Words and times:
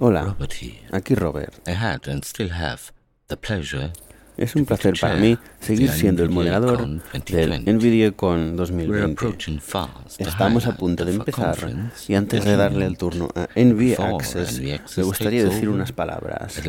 Hola, 0.00 0.36
aquí 0.90 1.14
Robert. 1.14 1.54
Es 4.36 4.56
un 4.56 4.64
placer 4.64 4.94
para 5.00 5.14
mí 5.14 5.38
seguir 5.60 5.90
siendo 5.90 6.24
el 6.24 6.30
moderador 6.30 6.88
del 7.24 7.64
NVIDIA-Con 7.64 8.56
2020. 8.56 9.36
Estamos 10.18 10.66
a 10.66 10.76
punto 10.76 11.04
de 11.04 11.12
empezar 11.12 11.56
y 12.08 12.14
antes 12.14 12.44
de 12.44 12.56
darle 12.56 12.86
el 12.86 12.98
turno 12.98 13.28
a 13.36 13.46
NVIDIA 13.54 14.08
Access, 14.08 14.60
me 14.60 15.02
gustaría 15.04 15.44
decir 15.44 15.68
unas 15.68 15.92
palabras. 15.92 16.60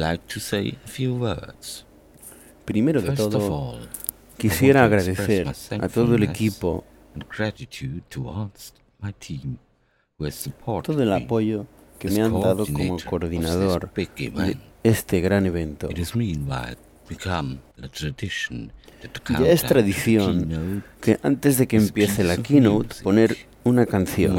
Primero 2.66 3.02
de 3.02 3.16
todo, 3.16 3.80
quisiera 4.38 4.84
agradecer 4.84 5.48
a 5.48 5.90
todo 5.90 6.14
el 6.14 6.22
equipo 6.22 6.86
todo 10.84 11.02
el 11.02 11.14
apoyo 11.14 11.66
que 12.02 12.10
me 12.10 12.22
han 12.24 12.34
dado 12.42 12.66
como 12.66 12.98
coordinador 12.98 13.94
de 13.94 14.58
este 14.82 15.22
gran 15.22 15.46
evento. 15.46 15.88
Ya 19.40 19.48
es 19.48 19.62
tradición 19.62 20.84
que 21.00 21.20
antes 21.22 21.60
de 21.60 21.68
que 21.68 21.78
empiece 21.78 22.24
la 22.24 22.38
keynote 22.38 22.96
poner 23.04 23.38
una 23.64 23.86
canción. 23.86 24.36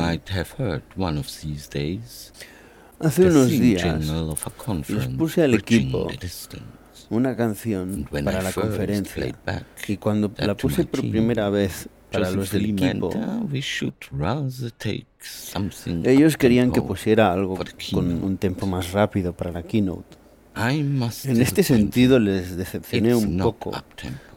Hace 2.99 3.27
unos 3.27 3.49
días 3.49 4.11
les 4.89 5.07
puse 5.17 5.43
al 5.45 5.55
equipo 5.55 6.09
una 7.11 7.37
canción 7.37 8.09
para 8.11 8.43
la 8.43 8.53
conferencia 8.53 9.37
y 9.87 9.97
cuando 9.99 10.33
la 10.37 10.57
puse 10.57 10.85
por 10.85 11.01
primera 11.03 11.49
vez 11.49 11.89
para 12.13 12.31
los 12.31 12.51
del 12.51 12.67
equipo. 12.67 13.11
Ellos 16.05 16.37
querían 16.37 16.73
que 16.73 16.83
pusiera 16.83 17.33
algo 17.33 17.59
con 17.93 18.23
un 18.23 18.37
tempo 18.37 18.67
más 18.67 18.93
rápido 18.93 19.33
para 19.33 19.53
la 19.53 19.63
keynote. 19.63 20.17
En 20.55 21.41
este 21.41 21.63
sentido 21.63 22.19
les 22.19 22.57
decepcioné 22.57 23.15
un 23.15 23.39
poco 23.39 23.73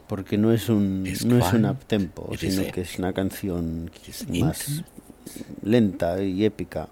porque 0.06 0.38
no 0.38 0.52
es 0.52 0.68
un 0.68 1.02
no 1.24 1.38
es 1.38 1.52
un 1.52 1.64
uptempo, 1.66 2.30
sino 2.38 2.70
que 2.72 2.82
es 2.82 2.98
una 2.98 3.12
canción 3.12 3.90
más 4.28 4.84
lenta 5.62 6.22
y 6.22 6.44
épica. 6.44 6.88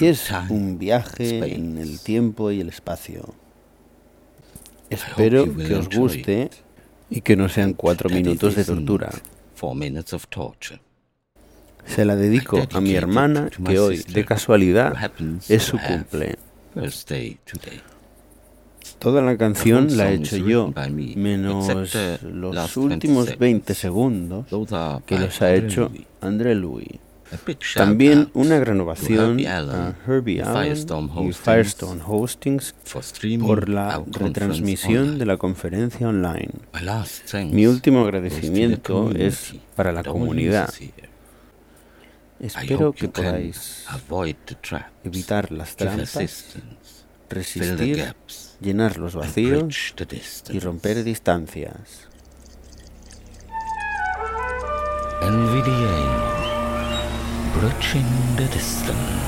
Y 0.00 0.06
es 0.06 0.30
un 0.50 0.78
viaje 0.78 1.54
en 1.54 1.78
el 1.78 2.00
tiempo 2.00 2.50
y 2.50 2.60
el 2.60 2.68
espacio. 2.68 3.34
Espero 4.90 5.54
que 5.56 5.74
os 5.74 5.88
guste 5.88 6.50
y 7.10 7.20
que 7.20 7.36
no 7.36 7.48
sean 7.48 7.72
cuatro 7.74 8.08
minutos 8.10 8.54
de 8.56 8.64
tortura. 8.64 9.10
Se 11.86 12.04
la 12.04 12.16
dedico 12.16 12.60
a 12.72 12.80
mi 12.80 12.94
hermana, 12.94 13.48
que 13.64 13.78
hoy, 13.78 13.98
de 13.98 14.24
casualidad, 14.24 14.94
es 15.48 15.62
su 15.62 15.78
cumple. 15.78 16.36
Toda 18.98 19.22
la 19.22 19.36
canción 19.36 19.96
la 19.96 20.10
he 20.10 20.14
hecho 20.14 20.36
yo, 20.36 20.72
menos 21.16 21.68
los 22.22 22.76
últimos 22.76 23.38
20 23.38 23.74
segundos 23.74 24.46
que 25.06 25.18
los 25.18 25.42
ha 25.42 25.54
hecho 25.54 25.90
André 26.20 26.54
Louis. 26.54 26.88
También 27.74 28.30
una 28.34 28.60
renovación 28.60 29.44
a 29.46 29.94
Herbie 30.06 30.42
Allen 30.42 30.86
y 31.28 31.32
Firestone 31.32 32.00
Hostings 32.06 32.74
por 33.40 33.68
la 33.68 34.02
retransmisión 34.06 35.18
de 35.18 35.26
la 35.26 35.36
conferencia 35.36 36.08
online. 36.08 36.52
Mi 37.50 37.66
último 37.66 38.02
agradecimiento 38.04 39.10
es 39.10 39.54
para 39.74 39.92
la 39.92 40.04
comunidad. 40.04 40.72
Espero 42.38 42.92
que 42.92 43.08
podáis 43.08 43.86
evitar 45.02 45.50
las 45.50 45.74
trampas, 45.74 46.56
resistir, 47.28 48.14
llenar 48.60 48.98
los 48.98 49.14
vacíos 49.14 49.94
y 50.50 50.58
romper 50.60 51.02
distancias. 51.02 52.08
Approaching 57.56 58.04
the 58.36 58.46
distance. 58.52 59.25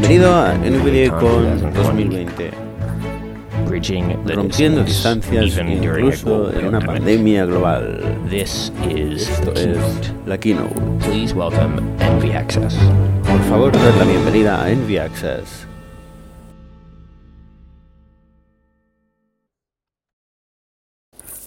Bienvenido 0.00 0.34
a 0.34 0.54
NVIDIA-Con 0.54 1.74
2020. 1.74 2.50
Rompiendo 4.34 4.82
distancias 4.82 5.58
incluso 5.58 6.50
en 6.58 6.68
una 6.68 6.80
pandemia 6.80 7.44
global. 7.44 8.18
Esto 8.32 9.52
es 9.52 10.10
la 10.24 10.38
keynote. 10.38 10.74
Por 13.28 13.40
favor, 13.42 13.72
dad 13.72 13.94
la 13.98 14.04
bienvenida 14.04 14.64
a 14.64 14.70
Envy 14.70 14.96
Access. 14.96 15.66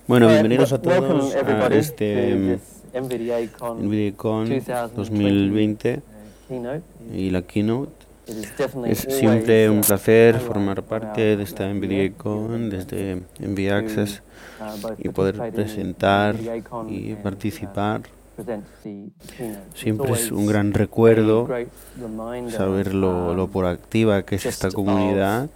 Bueno, 0.05 0.27
bienvenidos 0.27 0.71
a 0.73 0.79
todos 0.79 1.33
a 1.33 1.67
este 1.69 2.59
NVIDIA 2.94 3.51
Con 4.15 4.47
2020 4.95 6.01
y 7.15 7.31
la 7.31 7.41
keynote. 7.41 8.12
Es 8.85 8.99
siempre 9.09 9.69
un 9.69 9.81
placer 9.81 10.39
formar 10.39 10.83
parte 10.83 11.35
de 11.35 11.43
esta 11.43 11.67
NVIDIA 11.67 12.13
Con 12.13 12.69
desde 12.69 13.21
NVIDIA 13.39 13.77
Access 13.77 14.21
y 14.97 15.09
poder 15.09 15.51
presentar 15.51 16.35
y 16.87 17.15
participar. 17.15 18.01
Siempre 19.75 20.11
es 20.13 20.31
un 20.31 20.45
gran 20.47 20.73
recuerdo 20.73 21.47
saber 22.49 22.93
lo, 22.93 23.33
lo 23.35 23.47
proactiva 23.49 24.23
que 24.23 24.35
es 24.35 24.45
esta 24.45 24.71
comunidad. 24.71 25.49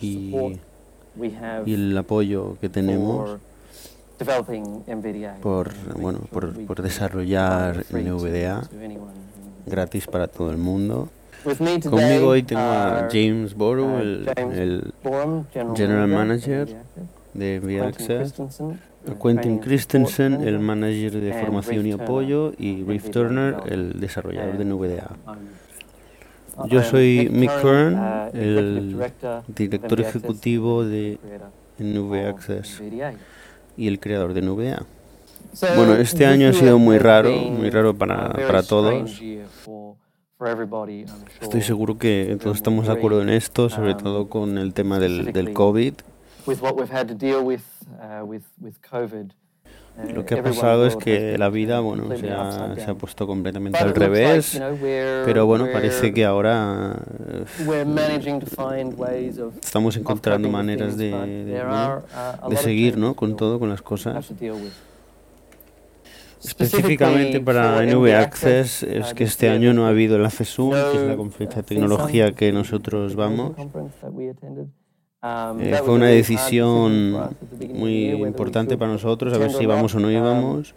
y, 0.00 0.34
y 1.64 1.74
el 1.74 1.96
apoyo 1.96 2.58
que 2.60 2.68
tenemos 2.68 3.38
por, 5.40 5.72
bueno, 5.96 6.20
por, 6.30 6.66
por 6.66 6.82
desarrollar 6.82 7.84
NVDA 7.90 8.62
gratis 9.66 10.06
para 10.06 10.28
todo 10.28 10.50
el 10.50 10.58
mundo. 10.58 11.08
Conmigo 11.42 12.28
hoy 12.28 12.42
tengo 12.42 12.62
a 12.62 13.08
James 13.10 13.54
Borough, 13.54 14.00
el, 14.00 14.30
el 14.36 14.94
General 15.76 16.08
Manager 16.08 16.76
de 17.34 17.60
NVIDIA. 17.60 17.88
Access, 17.88 18.34
a 18.40 19.22
Quentin 19.22 19.58
Christensen, 19.58 20.42
el 20.46 20.58
Manager 20.58 21.12
de 21.20 21.32
Formación 21.34 21.86
y 21.86 21.92
Apoyo, 21.92 22.52
y 22.56 22.82
Riff 22.84 23.10
Turner, 23.10 23.56
el 23.66 24.00
desarrollador 24.00 24.56
de 24.56 24.64
NVDA. 24.64 25.10
Yo 26.68 26.82
soy 26.82 27.28
Mick 27.30 27.50
Kern, 27.60 28.30
el 28.32 28.96
director 29.48 30.00
ejecutivo 30.00 30.84
de 30.84 31.18
NVIDIA 31.78 32.30
Access 32.30 32.80
y 33.76 33.88
el 33.88 34.00
creador 34.00 34.34
de 34.34 34.42
NVDA. 34.42 34.84
Bueno, 35.76 35.94
este 35.94 36.26
año 36.26 36.48
ha 36.48 36.52
sido 36.52 36.78
muy 36.78 36.98
raro, 36.98 37.30
muy 37.30 37.70
raro 37.70 37.94
para, 37.96 38.32
para 38.32 38.62
todos. 38.62 39.20
Estoy 41.40 41.62
seguro 41.62 41.96
que 41.96 42.36
todos 42.42 42.56
estamos 42.56 42.86
de 42.86 42.92
acuerdo 42.92 43.22
en 43.22 43.28
esto, 43.30 43.68
sobre 43.68 43.94
todo 43.94 44.28
con 44.28 44.58
el 44.58 44.74
tema 44.74 44.98
del, 44.98 45.32
del 45.32 45.52
COVID. 45.52 45.94
Lo 50.12 50.24
que 50.26 50.34
ha 50.34 50.42
pasado 50.42 50.86
es 50.86 50.96
que 50.96 51.38
la 51.38 51.48
vida, 51.50 51.78
bueno, 51.80 52.16
se 52.16 52.30
ha, 52.30 52.74
se 52.74 52.90
ha 52.90 52.94
puesto 52.94 53.26
completamente 53.26 53.78
al 53.78 53.94
revés, 53.94 54.60
pero 55.24 55.46
bueno, 55.46 55.68
parece 55.72 56.12
que 56.12 56.24
ahora 56.24 56.96
estamos 59.62 59.96
encontrando 59.96 60.48
maneras 60.48 60.96
de, 60.96 61.12
de, 61.12 62.56
seguir, 62.56 62.98
¿no? 62.98 63.14
Con 63.14 63.36
todo, 63.36 63.60
con 63.60 63.68
las 63.68 63.82
cosas. 63.82 64.32
Específicamente 66.42 67.40
para 67.40 67.82
NV 67.86 68.14
Access 68.16 68.82
es 68.82 69.14
que 69.14 69.24
este 69.24 69.48
año 69.48 69.72
no 69.72 69.86
ha 69.86 69.90
habido 69.90 70.16
el 70.16 70.26
ACESUM, 70.26 70.72
que 70.72 70.96
es 70.96 71.08
la 71.08 71.16
conferencia 71.16 71.62
de 71.62 71.68
tecnología 71.68 72.32
que 72.32 72.52
nosotros 72.52 73.14
vamos. 73.16 73.52
Eh, 75.26 75.80
fue 75.82 75.94
una 75.94 76.08
decisión 76.08 77.30
muy 77.72 78.10
importante 78.10 78.76
para 78.76 78.92
nosotros, 78.92 79.32
a 79.32 79.38
ver 79.38 79.52
si 79.52 79.62
íbamos 79.62 79.94
o 79.94 80.00
no 80.00 80.08
um, 80.08 80.12
íbamos. 80.12 80.74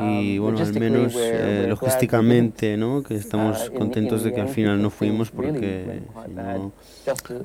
Y 0.00 0.38
um, 0.38 0.44
bueno, 0.44 0.58
al 0.58 0.72
menos 0.72 1.12
eh, 1.18 1.66
logísticamente, 1.68 2.78
¿no? 2.78 3.02
Que 3.02 3.16
estamos 3.16 3.68
uh, 3.68 3.74
contentos 3.74 4.24
de 4.24 4.32
que 4.32 4.40
al 4.40 4.48
final 4.48 4.80
no 4.80 4.88
fuimos 4.88 5.30
porque 5.30 6.00
si 6.24 6.32
no, 6.32 6.72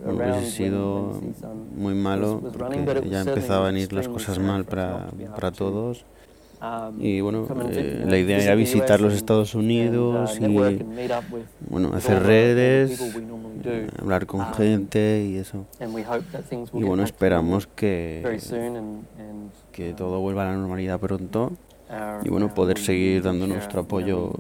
hubiese 0.06 0.52
sido 0.52 1.22
muy 1.76 1.94
malo, 1.94 2.42
porque 2.58 3.10
ya 3.10 3.22
empezaban 3.22 3.76
a 3.76 3.80
ir 3.80 3.92
las 3.92 4.08
cosas 4.08 4.40
mal 4.40 4.64
para, 4.64 5.08
para 5.36 5.52
todos. 5.52 6.06
Y 7.00 7.22
bueno, 7.22 7.48
eh, 7.70 8.04
la 8.06 8.18
idea 8.18 8.40
era 8.40 8.56
visitar 8.56 9.00
los 9.00 9.14
Estados 9.14 9.54
uh, 9.54 9.60
Unidos 9.60 10.40
y 10.40 10.48
bueno, 11.70 11.94
hacer 11.94 12.24
redes, 12.24 13.00
hablar 14.00 14.26
con 14.26 14.42
um, 14.42 14.54
gente 14.54 15.28
y 15.30 15.38
eso. 15.38 15.66
Y 16.74 16.84
bueno, 16.84 17.04
esperamos 17.04 17.68
que, 17.68 18.40
que 19.72 19.94
todo 19.94 20.20
vuelva 20.20 20.44
a 20.44 20.46
la 20.46 20.58
normalidad 20.58 21.00
pronto 21.00 21.54
y 22.24 22.30
bueno, 22.30 22.54
poder 22.54 22.80
seguir 22.80 23.22
dando 23.22 23.46
nuestro 23.48 23.82
apoyo 23.82 24.34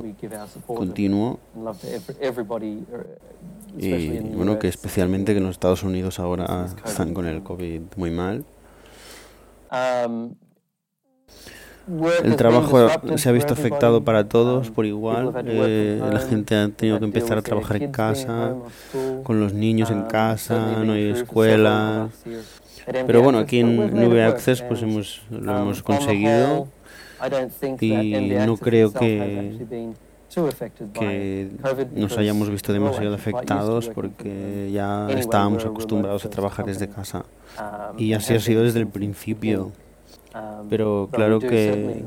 continuo 0.65 1.39
uh, 1.55 1.71
y 3.77 4.19
bueno, 4.19 4.57
que 4.57 4.67
especialmente 4.67 5.33
que 5.33 5.37
en 5.37 5.45
los 5.45 5.55
Estados 5.55 5.83
Unidos 5.83 6.19
ahora 6.19 6.67
están 6.83 7.13
con 7.13 7.27
el 7.27 7.43
COVID 7.43 7.81
muy 7.95 8.09
mal. 8.09 8.43
Um, 11.87 12.05
el 12.23 12.35
trabajo 12.35 12.89
se 13.17 13.29
ha 13.29 13.31
visto 13.31 13.53
afectado 13.53 14.03
para 14.03 14.27
todos 14.27 14.71
por 14.71 14.85
igual. 14.85 15.33
Eh, 15.45 16.01
la 16.11 16.19
gente 16.19 16.55
ha 16.55 16.69
tenido 16.69 16.99
que 16.99 17.05
empezar 17.05 17.37
a 17.37 17.41
trabajar 17.41 17.81
en 17.81 17.91
casa, 17.91 18.55
con 19.23 19.39
los 19.39 19.53
niños 19.53 19.89
en 19.89 20.03
casa, 20.03 20.83
no 20.83 20.93
hay 20.93 21.09
escuela. 21.09 22.09
Pero 22.85 23.21
bueno, 23.21 23.39
aquí 23.39 23.59
en 23.59 23.93
Nube 23.93 24.23
Access 24.23 24.61
pues 24.61 24.81
hemos, 24.81 25.21
lo 25.29 25.57
hemos 25.57 25.83
conseguido 25.83 26.67
y 27.79 28.13
no 28.45 28.57
creo 28.57 28.93
que, 28.93 29.95
que 30.93 31.49
nos 31.95 32.17
hayamos 32.17 32.49
visto 32.49 32.73
demasiado 32.73 33.15
afectados 33.15 33.89
porque 33.89 34.71
ya 34.73 35.07
estábamos 35.09 35.65
acostumbrados 35.65 36.25
a 36.25 36.29
trabajar 36.29 36.65
desde 36.65 36.89
casa. 36.89 37.25
Y 37.97 38.13
así 38.13 38.33
ha 38.33 38.39
sido 38.39 38.63
desde 38.63 38.79
el 38.79 38.87
principio. 38.87 39.71
Um, 40.37 40.69
Pero 40.69 41.09
claro 41.11 41.39
que 41.39 42.03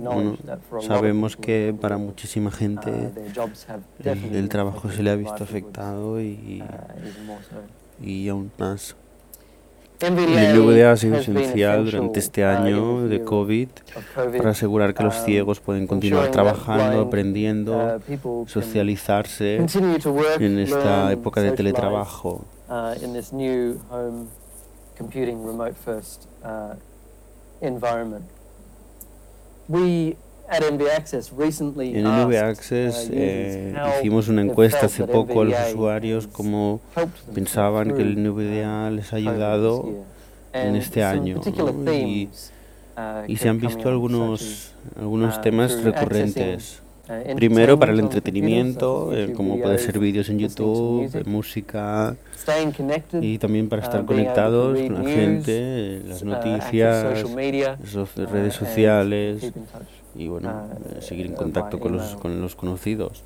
sabemos 0.83 1.37
que 1.37 1.75
para 1.81 1.99
muchísima 1.99 2.51
gente 2.51 2.91
uh, 2.91 4.09
el, 4.35 4.49
trabajo 4.49 4.91
se 4.91 5.03
le 5.03 5.11
ha 5.11 5.17
visto 5.17 5.43
afectado 5.43 6.21
y, 6.21 6.63
uh, 6.63 8.05
y 8.07 8.29
aún 8.29 8.53
más. 8.59 8.97
El 10.01 10.87
ha 10.87 10.97
sido 10.97 11.17
esencial 11.17 11.85
durante 11.85 12.21
este 12.21 12.43
uh, 12.43 12.49
año 12.49 13.09
de 13.09 13.23
COVID 13.23 13.69
para 14.15 14.51
asegurar 14.51 14.95
que 14.95 15.03
los 15.03 15.19
um, 15.19 15.25
ciegos 15.25 15.61
pueden 15.61 15.87
continuar 15.87 16.31
trabajando, 16.31 17.03
aprendiendo, 17.03 18.01
socializarse 18.47 19.57
en 19.57 20.59
esta 20.59 21.13
época 21.13 21.43
de 21.43 21.53
teletrabajo 21.53 22.47
environment. 27.61 28.25
We 29.69 30.17
at 30.49 30.62
NV 30.62 30.88
Access 30.90 31.33
recently 31.33 31.95
en 31.97 32.05
NV 32.05 32.35
Access 32.37 33.09
uh, 33.09 33.12
eh, 33.12 33.75
hicimos 34.00 34.29
una 34.29 34.43
encuesta 34.43 34.87
hace 34.87 35.07
poco 35.07 35.43
a 35.43 35.45
los 35.45 35.55
usuarios 35.69 36.26
cómo 36.26 36.81
pensaban 37.33 37.95
que 37.95 38.02
el 38.02 38.21
NVDA 38.21 38.90
les 38.90 39.12
ha 39.12 39.17
ayudado 39.17 40.05
en 40.52 40.75
este 40.75 41.05
año 41.05 41.40
¿no? 41.45 41.93
y, 41.93 42.29
uh, 42.97 43.00
y 43.29 43.37
se 43.37 43.49
han 43.49 43.61
visto 43.61 43.88
algunos, 43.88 44.73
algunos 44.99 45.38
uh, 45.38 45.40
temas 45.40 45.83
recurrentes. 45.85 46.83
Primero 47.35 47.79
para 47.79 47.93
el 47.93 48.00
entretenimiento, 48.00 49.12
eh, 49.14 49.33
como 49.33 49.61
puede 49.61 49.79
ser 49.79 49.99
vídeos 49.99 50.29
en 50.29 50.38
YouTube, 50.38 51.26
música, 51.26 52.17
y 53.21 53.38
también 53.38 53.69
para 53.69 53.83
estar 53.83 54.05
conectados 54.05 54.79
con 54.79 55.05
la 55.05 55.11
gente, 55.11 56.02
las 56.07 56.23
noticias, 56.23 57.25
las 57.25 58.17
redes 58.31 58.55
sociales 58.55 59.52
y 60.14 60.29
bueno, 60.29 60.69
eh, 60.97 61.00
seguir 61.00 61.26
en 61.26 61.35
contacto 61.35 61.79
con 61.79 61.93
los, 61.93 62.17
con 62.17 62.40
los 62.40 62.57
conocidos. 62.57 63.25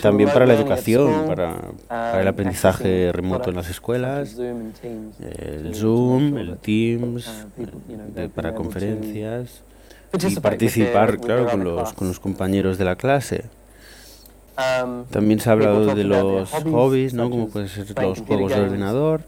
También 0.00 0.30
para 0.30 0.46
la 0.46 0.54
educación, 0.54 1.26
para, 1.26 1.54
para 1.86 2.20
el 2.20 2.28
aprendizaje 2.28 3.12
remoto 3.12 3.50
en 3.50 3.56
las 3.56 3.70
escuelas, 3.70 4.36
el 4.38 5.74
Zoom, 5.74 6.36
el 6.38 6.56
Teams, 6.58 7.46
para 8.34 8.54
conferencias 8.54 9.62
y 10.28 10.40
participar, 10.40 11.18
claro, 11.18 11.46
con 11.48 11.64
los, 11.64 11.92
con 11.92 12.08
los 12.08 12.20
compañeros 12.20 12.78
de 12.78 12.84
la 12.84 12.96
clase. 12.96 13.44
También 15.10 15.40
se 15.40 15.48
ha 15.48 15.52
hablado 15.52 15.94
de 15.94 16.04
los 16.04 16.50
hobbies, 16.50 17.14
¿no? 17.14 17.30
Como 17.30 17.48
pueden 17.48 17.68
ser 17.68 17.86
los 18.00 18.20
juegos 18.20 18.52
de 18.54 18.60
ordenador, 18.60 19.22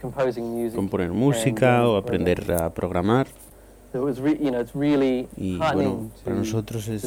componer 0.74 1.10
música 1.10 1.88
o 1.88 1.96
aprender 1.96 2.52
a 2.52 2.70
programar. 2.70 3.26
Y 5.36 5.56
bueno, 5.56 6.10
para 6.24 6.36
nosotros 6.36 6.88
es, 6.88 7.04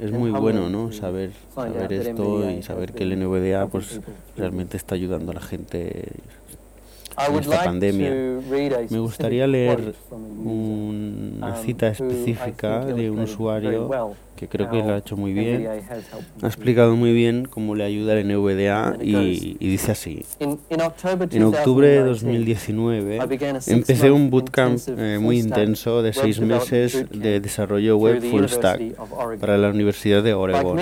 es 0.00 0.10
muy 0.10 0.32
bueno 0.32 0.68
¿no? 0.68 0.90
saber, 0.90 1.30
saber 1.54 1.92
esto 1.92 2.50
y 2.50 2.62
saber 2.64 2.92
que 2.92 3.04
el 3.04 3.18
NVDA 3.18 3.68
pues, 3.68 4.00
realmente 4.36 4.76
está 4.76 4.96
ayudando 4.96 5.30
a 5.30 5.36
la 5.36 5.40
gente 5.40 6.08
en 7.28 7.38
esta 7.38 7.64
pandemia. 7.64 8.10
Me 8.90 8.98
gustaría 8.98 9.46
leer 9.46 9.94
una 11.46 11.58
um, 11.58 11.64
cita 11.64 11.88
específica 11.88 12.84
de 12.84 13.10
un 13.10 13.20
usuario 13.20 14.14
que 14.36 14.48
creo 14.48 14.70
que 14.70 14.82
lo 14.82 14.94
ha 14.94 14.98
hecho 14.98 15.16
muy 15.16 15.32
bien. 15.32 15.66
Ha 16.42 16.46
explicado 16.46 16.94
muy 16.94 17.12
bien 17.12 17.46
cómo 17.48 17.74
le 17.74 17.84
ayuda 17.84 18.14
el 18.14 18.28
NVDA 18.28 18.96
y, 19.00 19.56
y 19.58 19.68
dice 19.68 19.92
así. 19.92 20.24
En 20.38 21.42
octubre 21.42 21.88
de 21.88 22.02
2019 22.02 23.18
empecé 23.66 24.10
un 24.10 24.30
bootcamp 24.30 24.78
eh, 24.88 25.18
muy 25.20 25.38
intenso 25.38 26.02
de 26.02 26.12
seis 26.12 26.40
meses 26.40 27.06
de 27.10 27.40
desarrollo 27.40 27.96
web 27.96 28.22
full 28.22 28.44
stack 28.46 28.80
para 29.40 29.56
la 29.56 29.70
Universidad 29.70 30.22
de 30.22 30.34
Oregon. 30.34 30.78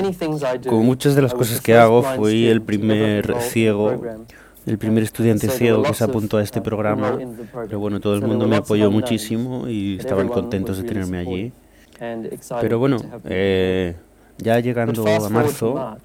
Como 0.69 0.83
muchas 0.83 1.15
de 1.15 1.23
las 1.23 1.35
cosas 1.35 1.61
que 1.61 1.75
hago, 1.77 2.03
fui 2.03 2.47
el 2.47 2.61
primer 2.61 3.41
ciego 3.41 4.01
el 4.67 4.79
primer 4.79 5.03
estudiante 5.03 5.49
ciego 5.49 5.83
que 5.83 5.95
se 5.95 6.05
apuntó 6.05 6.39
a 6.39 6.43
este 6.43 6.61
programa, 6.61 7.19
pero 7.53 7.79
bueno, 7.79 8.01
todo 8.01 8.15
el 8.15 8.23
mundo 8.23 8.49
me 8.49 8.57
apoyó 8.57 8.91
muchísimo 8.91 9.69
y 9.69 9.97
estaban 9.99 10.29
contentos 10.29 10.79
de 10.79 10.85
tenerme 10.85 11.19
allí. 11.19 11.53
Pero 12.61 12.79
bueno, 12.79 12.99
eh, 13.25 13.95
ya 14.39 14.59
llegando 14.61 15.07
a 15.07 15.29
marzo, 15.29 15.99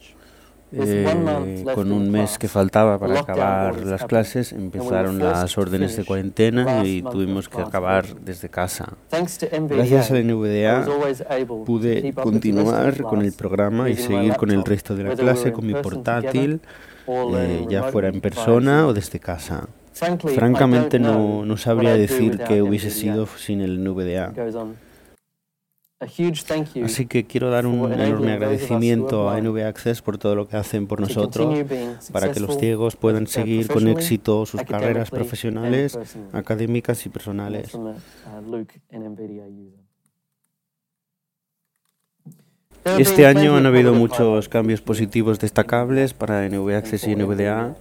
eh, 0.72 1.66
con 1.74 1.92
un 1.92 2.12
mes 2.12 2.38
que 2.38 2.48
faltaba 2.48 3.00
para 3.00 3.22
acabar 3.22 3.84
las 3.86 4.06
clases, 4.06 4.52
empezaron 4.52 5.18
las 5.18 5.58
órdenes 5.58 5.98
de 5.98 6.06
cuarentena 6.06 6.86
y 6.86 7.02
tuvimos 7.02 7.50
que 7.50 7.62
acabar 7.62 8.06
desde 8.20 8.50
casa. 8.50 8.94
Gracias 9.68 10.12
al 10.12 10.28
NVDA 10.28 10.86
pude 11.66 12.14
continuar 12.14 13.02
con 13.02 13.24
el 13.24 13.34
programa 13.34 13.90
y 13.90 13.96
seguir 13.96 14.36
con 14.36 14.52
el 14.52 14.64
resto 14.64 14.96
de 14.96 15.06
la 15.06 15.16
clase 15.16 15.52
con 15.52 15.66
mi 15.66 15.74
portátil 15.74 16.62
eh, 17.38 17.66
ya 17.70 17.84
fuera 17.84 18.10
en 18.10 18.22
persona 18.22 18.88
o 18.88 18.94
desde 18.94 19.20
casa. 19.20 19.68
Francamente 19.94 21.00
no, 21.00 21.46
no 21.46 21.58
sabría 21.58 21.94
decir 21.96 22.40
qué 22.48 22.62
hubiese 22.62 22.90
sido 22.90 23.28
sin 23.28 23.62
el 23.62 23.84
NVDA. 23.84 24.34
Así 26.02 27.08
que 27.08 27.26
quiero 27.26 27.50
dar 27.50 27.66
un 27.66 27.92
enorme 27.92 28.32
agradecimiento 28.32 29.30
a 29.30 29.38
NV 29.42 29.66
Access 29.66 30.02
por 30.02 30.18
todo 30.18 30.34
lo 30.34 30.48
que 30.48 30.56
hacen 30.56 30.88
por 30.88 31.02
nosotros, 31.02 31.60
para 32.14 32.32
que 32.32 32.40
los 32.40 32.58
ciegos 32.58 32.96
puedan 32.96 33.28
seguir 33.28 33.68
con 33.68 33.86
éxito 33.90 34.46
sus 34.46 34.64
carreras 34.64 35.10
profesionales, 35.10 36.00
académicas 36.32 37.06
y 37.06 37.10
personales. 37.10 37.78
Este 42.98 43.26
año 43.26 43.56
han 43.56 43.66
habido 43.66 43.94
muchos 43.94 44.50
cambios 44.50 44.82
positivos 44.82 45.40
destacables 45.40 46.14
para 46.14 46.48
NV 46.48 46.76
Access 46.76 47.08
y 47.08 47.16
NVDA. 47.16 47.76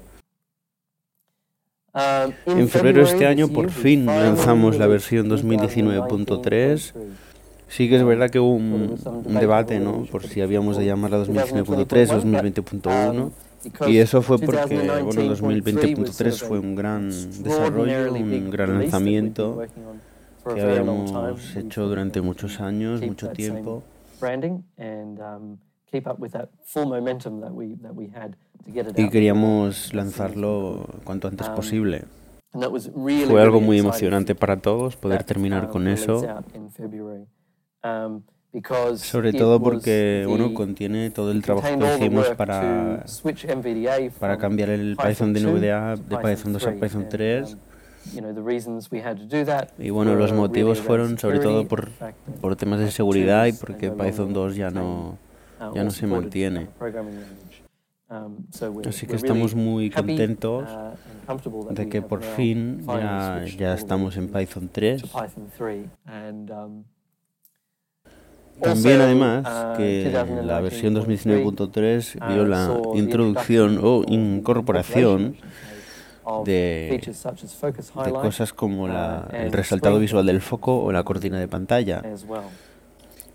En 2.46 2.68
febrero 2.68 3.04
de 3.04 3.10
este 3.10 3.26
año 3.26 3.48
por 3.48 3.70
fin 3.70 4.06
lanzamos 4.06 4.78
la 4.78 4.86
versión 4.86 5.28
2019.3. 5.28 6.92
Sí 7.68 7.88
que 7.88 7.96
es 7.96 8.04
verdad 8.04 8.30
que 8.30 8.40
hubo 8.40 8.54
un, 8.54 8.96
debate, 9.38 9.78
¿no? 9.78 10.04
Por 10.10 10.26
si 10.26 10.40
habíamos 10.40 10.76
de 10.78 10.86
llamarla 10.86 11.24
2019.3 11.24 12.10
o 12.10 12.22
2020.1. 12.22 13.30
Y 13.88 13.98
eso 13.98 14.22
fue 14.22 14.38
porque, 14.38 14.76
bueno, 14.76 15.34
2020.3 15.34 16.42
fue 16.42 16.58
un 16.58 16.76
gran 16.76 17.10
desarrollo, 17.42 18.12
un 18.12 18.50
gran 18.50 18.78
lanzamiento 18.78 19.62
que 20.54 20.60
habíamos 20.60 21.56
hecho 21.56 21.86
durante 21.88 22.20
muchos 22.20 22.60
años, 22.60 23.02
mucho 23.02 23.28
tiempo 23.30 23.82
y 28.96 29.08
queríamos 29.08 29.94
lanzarlo 29.94 30.86
cuanto 31.04 31.28
antes 31.28 31.48
um, 31.48 31.54
posible. 31.54 32.04
Fue 32.52 33.42
algo 33.42 33.60
muy 33.60 33.78
emocionante 33.78 34.34
para 34.34 34.56
todos 34.58 34.96
poder 34.96 35.24
terminar 35.24 35.66
uh, 35.66 35.68
con 35.68 35.88
eso. 35.88 36.22
Um, 37.84 38.22
Sobre 38.96 39.32
todo 39.32 39.60
porque 39.60 40.24
bueno, 40.26 40.54
contiene 40.54 41.10
todo 41.10 41.30
el 41.30 41.42
trabajo 41.42 41.68
que 41.78 41.96
hicimos 41.96 42.30
para, 42.30 43.04
para 44.18 44.38
cambiar 44.38 44.70
el 44.70 44.96
Python 44.96 45.32
de 45.32 45.40
NVDA 45.40 45.96
de 45.96 46.16
Python 46.16 46.52
2 46.54 46.66
a 46.66 46.72
Python 46.72 47.06
3 47.08 47.56
y 49.78 49.90
bueno, 49.90 50.14
los 50.14 50.32
motivos 50.32 50.80
fueron 50.80 51.18
sobre 51.18 51.40
todo 51.40 51.66
por, 51.66 51.90
por 52.40 52.56
temas 52.56 52.80
de 52.80 52.90
seguridad 52.90 53.46
y 53.46 53.52
porque 53.52 53.90
Python 53.90 54.32
2 54.32 54.56
ya 54.56 54.70
no, 54.70 55.18
uh, 55.60 55.74
ya 55.74 55.84
no 55.84 55.90
se 55.90 56.06
mantiene. 56.06 56.68
Um, 58.10 58.46
Así 58.86 59.06
que 59.06 59.16
estamos 59.16 59.54
muy 59.54 59.90
contentos 59.90 60.66
uh, 60.66 61.74
de 61.74 61.90
que 61.90 62.00
por 62.00 62.20
uh, 62.20 62.22
fin 62.22 62.82
ya, 62.86 63.44
ya 63.44 63.74
estamos 63.74 64.16
en 64.16 64.28
Python 64.28 64.70
3. 64.72 65.02
Um, 65.04 66.84
También 68.62 69.00
además 69.02 69.76
que 69.76 70.10
la 70.42 70.60
versión 70.62 70.94
2019.3 70.94 72.28
vio 72.32 72.46
la 72.46 72.80
introducción 72.94 73.78
o 73.82 74.04
incorporación 74.08 75.36
de, 76.44 77.00
cosas 78.22 78.52
como 78.52 78.84
uh, 78.84 79.22
el 79.32 79.52
resaltado 79.52 79.98
visual 79.98 80.26
del 80.26 80.40
foco 80.40 80.82
o 80.82 80.92
la 80.92 81.02
cortina 81.02 81.38
de 81.38 81.48
pantalla. 81.48 82.02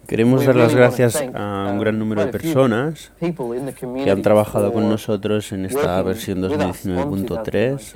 Queremos 0.08 0.46
dar 0.46 0.56
las 0.56 0.76
gracias 0.76 1.24
a 1.34 1.70
un 1.72 1.80
gran 1.80 1.98
número 1.98 2.26
de 2.26 2.32
personas 2.32 3.12
que 3.20 4.12
han 4.12 4.22
trabajado 4.22 4.74
con 4.74 4.90
nosotros 4.90 5.52
en 5.54 5.66
esta 5.66 6.02
versión 6.02 6.42
2019.3. 6.42 7.96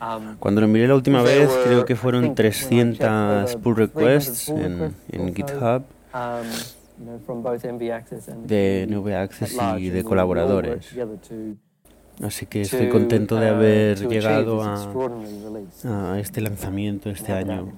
Um, 0.00 0.36
Cuando 0.38 0.60
lo 0.60 0.68
miré 0.68 0.86
la 0.86 0.94
última 0.94 1.22
vez, 1.22 1.50
creo 1.64 1.84
que 1.84 1.96
fueron 1.96 2.36
300 2.36 3.56
pull 3.56 3.74
requests 3.74 4.48
en, 4.48 4.94
en 5.10 5.34
GitHub 5.34 5.82
um, 6.14 6.46
de 8.44 8.86
NV 8.88 9.12
Access 9.14 9.58
y 9.78 9.90
de 9.90 10.04
colaboradores. 10.04 10.94
Así 12.22 12.46
que 12.46 12.62
estoy 12.62 12.88
contento 12.88 13.36
de 13.36 13.50
uh, 13.50 13.54
haber 13.54 14.08
llegado 14.08 14.62
a, 14.62 16.18
este 16.18 16.40
lanzamiento 16.40 17.10
este 17.10 17.32
año. 17.32 17.72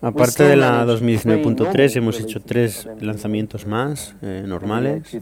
Aparte 0.00 0.44
de 0.44 0.56
la 0.56 0.84
2019.3, 0.84 1.96
hemos 1.96 2.20
hecho 2.20 2.40
tres 2.40 2.88
lanzamientos 3.00 3.66
más 3.66 4.14
eh, 4.22 4.44
normales 4.46 5.16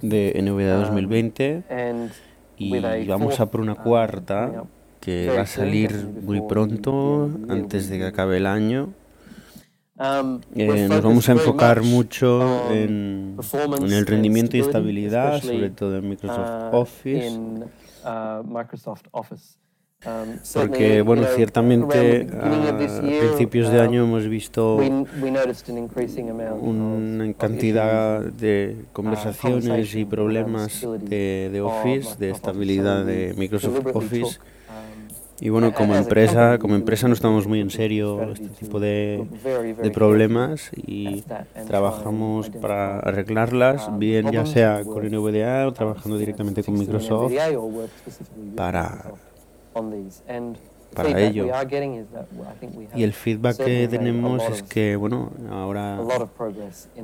de 0.00 0.40
NVDA 0.40 0.76
2020 0.76 1.64
um, 1.68 2.08
y 2.56 3.06
vamos 3.06 3.40
a 3.40 3.46
por 3.46 3.60
una 3.60 3.74
uh, 3.74 3.76
cuarta 3.76 4.64
que 5.00 5.30
va 5.34 5.42
a 5.42 5.46
salir 5.46 5.92
muy 6.22 6.40
pronto, 6.40 7.30
antes 7.48 7.88
de 7.88 7.98
que 7.98 8.04
acabe 8.06 8.38
el 8.38 8.46
año. 8.46 8.94
Um, 9.98 10.40
eh, 10.54 10.86
nos 10.88 11.02
vamos 11.02 11.28
a 11.28 11.32
enfocar 11.32 11.82
mucho 11.82 12.70
en, 12.70 13.36
en, 13.82 13.92
el 13.92 14.06
rendimiento 14.06 14.56
y 14.56 14.60
estabilidad, 14.60 15.42
sobre 15.42 15.70
todo 15.70 15.96
en 15.96 16.08
Microsoft 16.08 16.72
uh, 16.72 16.76
Office. 16.76 17.36
Uh, 17.36 17.64
um, 20.08 20.38
porque, 20.54 21.02
bueno, 21.02 21.24
ciertamente 21.34 22.28
a 22.32 22.76
principios 22.76 23.72
de 23.72 23.80
año 23.80 24.04
um, 24.04 24.10
hemos 24.10 24.28
visto 24.28 24.76
una 24.76 27.32
cantidad 27.32 28.20
de 28.20 28.76
uh, 28.78 28.84
conversaciones 28.92 29.96
y 29.96 30.04
problemas 30.04 30.86
de, 31.00 31.50
de 31.52 31.60
Office, 31.60 32.14
de 32.20 32.30
estabilidad 32.30 33.04
de 33.04 33.34
Microsoft 33.36 33.84
Office 33.94 34.38
y 35.40 35.48
bueno, 35.50 35.72
como 35.74 35.94
empresa, 35.94 36.58
como 36.58 36.74
empresa 36.74 37.08
no 37.08 37.14
estamos 37.14 37.46
muy 37.46 37.60
en 37.60 37.70
serio 37.70 38.32
este 38.32 38.48
tipo 38.48 38.80
de, 38.80 39.26
de 39.80 39.90
problemas 39.90 40.70
y 40.74 41.24
trabajamos 41.66 42.50
para 42.50 43.00
arreglarlas, 43.00 43.96
bien 43.98 44.30
ya 44.30 44.46
sea 44.46 44.84
con 44.84 45.06
NVDA 45.06 45.66
o 45.66 45.72
trabajando 45.72 46.18
directamente 46.18 46.62
con 46.62 46.78
Microsoft 46.78 47.32
para, 48.56 49.12
para 50.94 51.20
ello. 51.20 51.46
Y 52.94 53.02
el 53.02 53.12
feedback 53.12 53.56
que 53.58 53.88
tenemos 53.88 54.42
es 54.50 54.62
que, 54.62 54.96
bueno, 54.96 55.32
ahora 55.50 56.00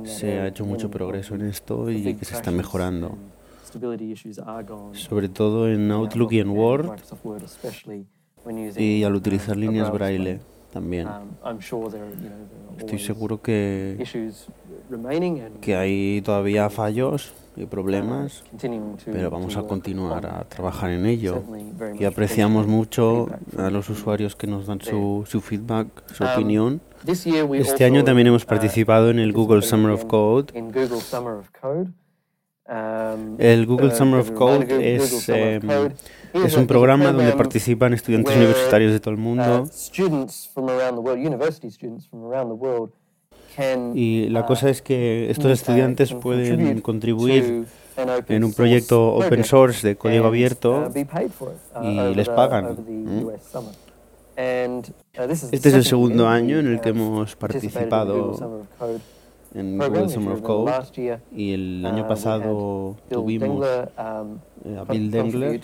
se 0.03 0.39
ha 0.39 0.47
hecho 0.47 0.65
mucho 0.65 0.89
progreso 0.89 1.35
en 1.35 1.43
esto 1.43 1.89
y 1.89 2.15
que 2.15 2.25
se 2.25 2.35
está 2.35 2.51
mejorando. 2.51 3.17
Sobre 4.93 5.29
todo 5.29 5.69
en 5.69 5.91
Outlook 5.91 6.31
y 6.31 6.39
en 6.39 6.49
Word 6.49 6.91
y 8.77 9.03
al 9.03 9.15
utilizar 9.15 9.57
líneas 9.57 9.91
braille 9.91 10.39
también. 10.71 11.07
Um, 11.07 11.59
Estoy 12.77 12.99
seguro 12.99 13.41
que, 13.41 13.97
que 15.61 15.75
hay 15.75 16.21
todavía 16.21 16.69
fallos 16.69 17.33
y 17.55 17.65
problemas, 17.65 18.43
pero 19.05 19.31
vamos 19.31 19.55
a 19.55 19.63
continuar 19.63 20.25
a 20.25 20.43
trabajar 20.43 20.91
en 20.91 21.05
ello. 21.05 21.41
Y 21.97 22.03
apreciamos 22.03 22.67
mucho 22.67 23.29
a 23.57 23.69
los 23.69 23.89
usuarios 23.89 24.35
que 24.35 24.47
nos 24.47 24.67
dan 24.67 24.81
su, 24.81 25.23
su 25.25 25.39
feedback, 25.39 25.87
su 26.11 26.25
opinión. 26.25 26.81
Este 27.53 27.85
año 27.85 28.03
también 28.03 28.27
hemos 28.27 28.45
participado 28.45 29.09
en 29.09 29.19
el 29.19 29.31
Google 29.31 29.61
Summer 29.61 29.91
of 29.91 30.03
Code. 30.05 30.53
El 32.67 33.67
Google 33.67 33.95
Summer 33.95 34.21
of 34.21 34.31
Code 34.31 34.95
es, 34.95 35.29
es 35.29 36.57
un 36.57 36.67
programa 36.67 37.11
donde 37.11 37.31
participan 37.33 37.93
estudiantes 37.93 38.35
universitarios 38.35 38.91
de 38.91 38.99
todo 38.99 39.11
el 39.11 39.19
mundo. 39.19 39.69
Y 43.93 44.29
la 44.29 44.45
cosa 44.45 44.69
es 44.69 44.81
que 44.81 45.29
estos 45.29 45.51
estudiantes 45.51 46.13
pueden 46.13 46.81
contribuir 46.81 47.65
en 48.27 48.43
un 48.43 48.53
proyecto 48.53 49.13
open 49.13 49.43
source 49.43 49.87
de 49.87 49.95
código 49.95 50.25
abierto 50.25 50.91
y 51.83 52.15
les 52.15 52.29
pagan. 52.29 52.77
Este 54.35 55.69
es 55.69 55.73
el 55.75 55.85
segundo 55.85 56.27
año 56.27 56.59
en 56.59 56.67
el 56.67 56.81
que 56.81 56.89
hemos 56.89 57.35
participado 57.35 58.65
en 59.55 59.77
Google 59.77 60.09
Summer 60.09 60.33
of 60.33 60.41
Code. 60.41 60.71
y 61.35 61.53
el 61.53 61.85
año 61.85 62.07
pasado 62.07 62.97
tuvimos 63.09 63.65
a 63.97 64.23
Bill 64.89 65.11
Dengler 65.11 65.61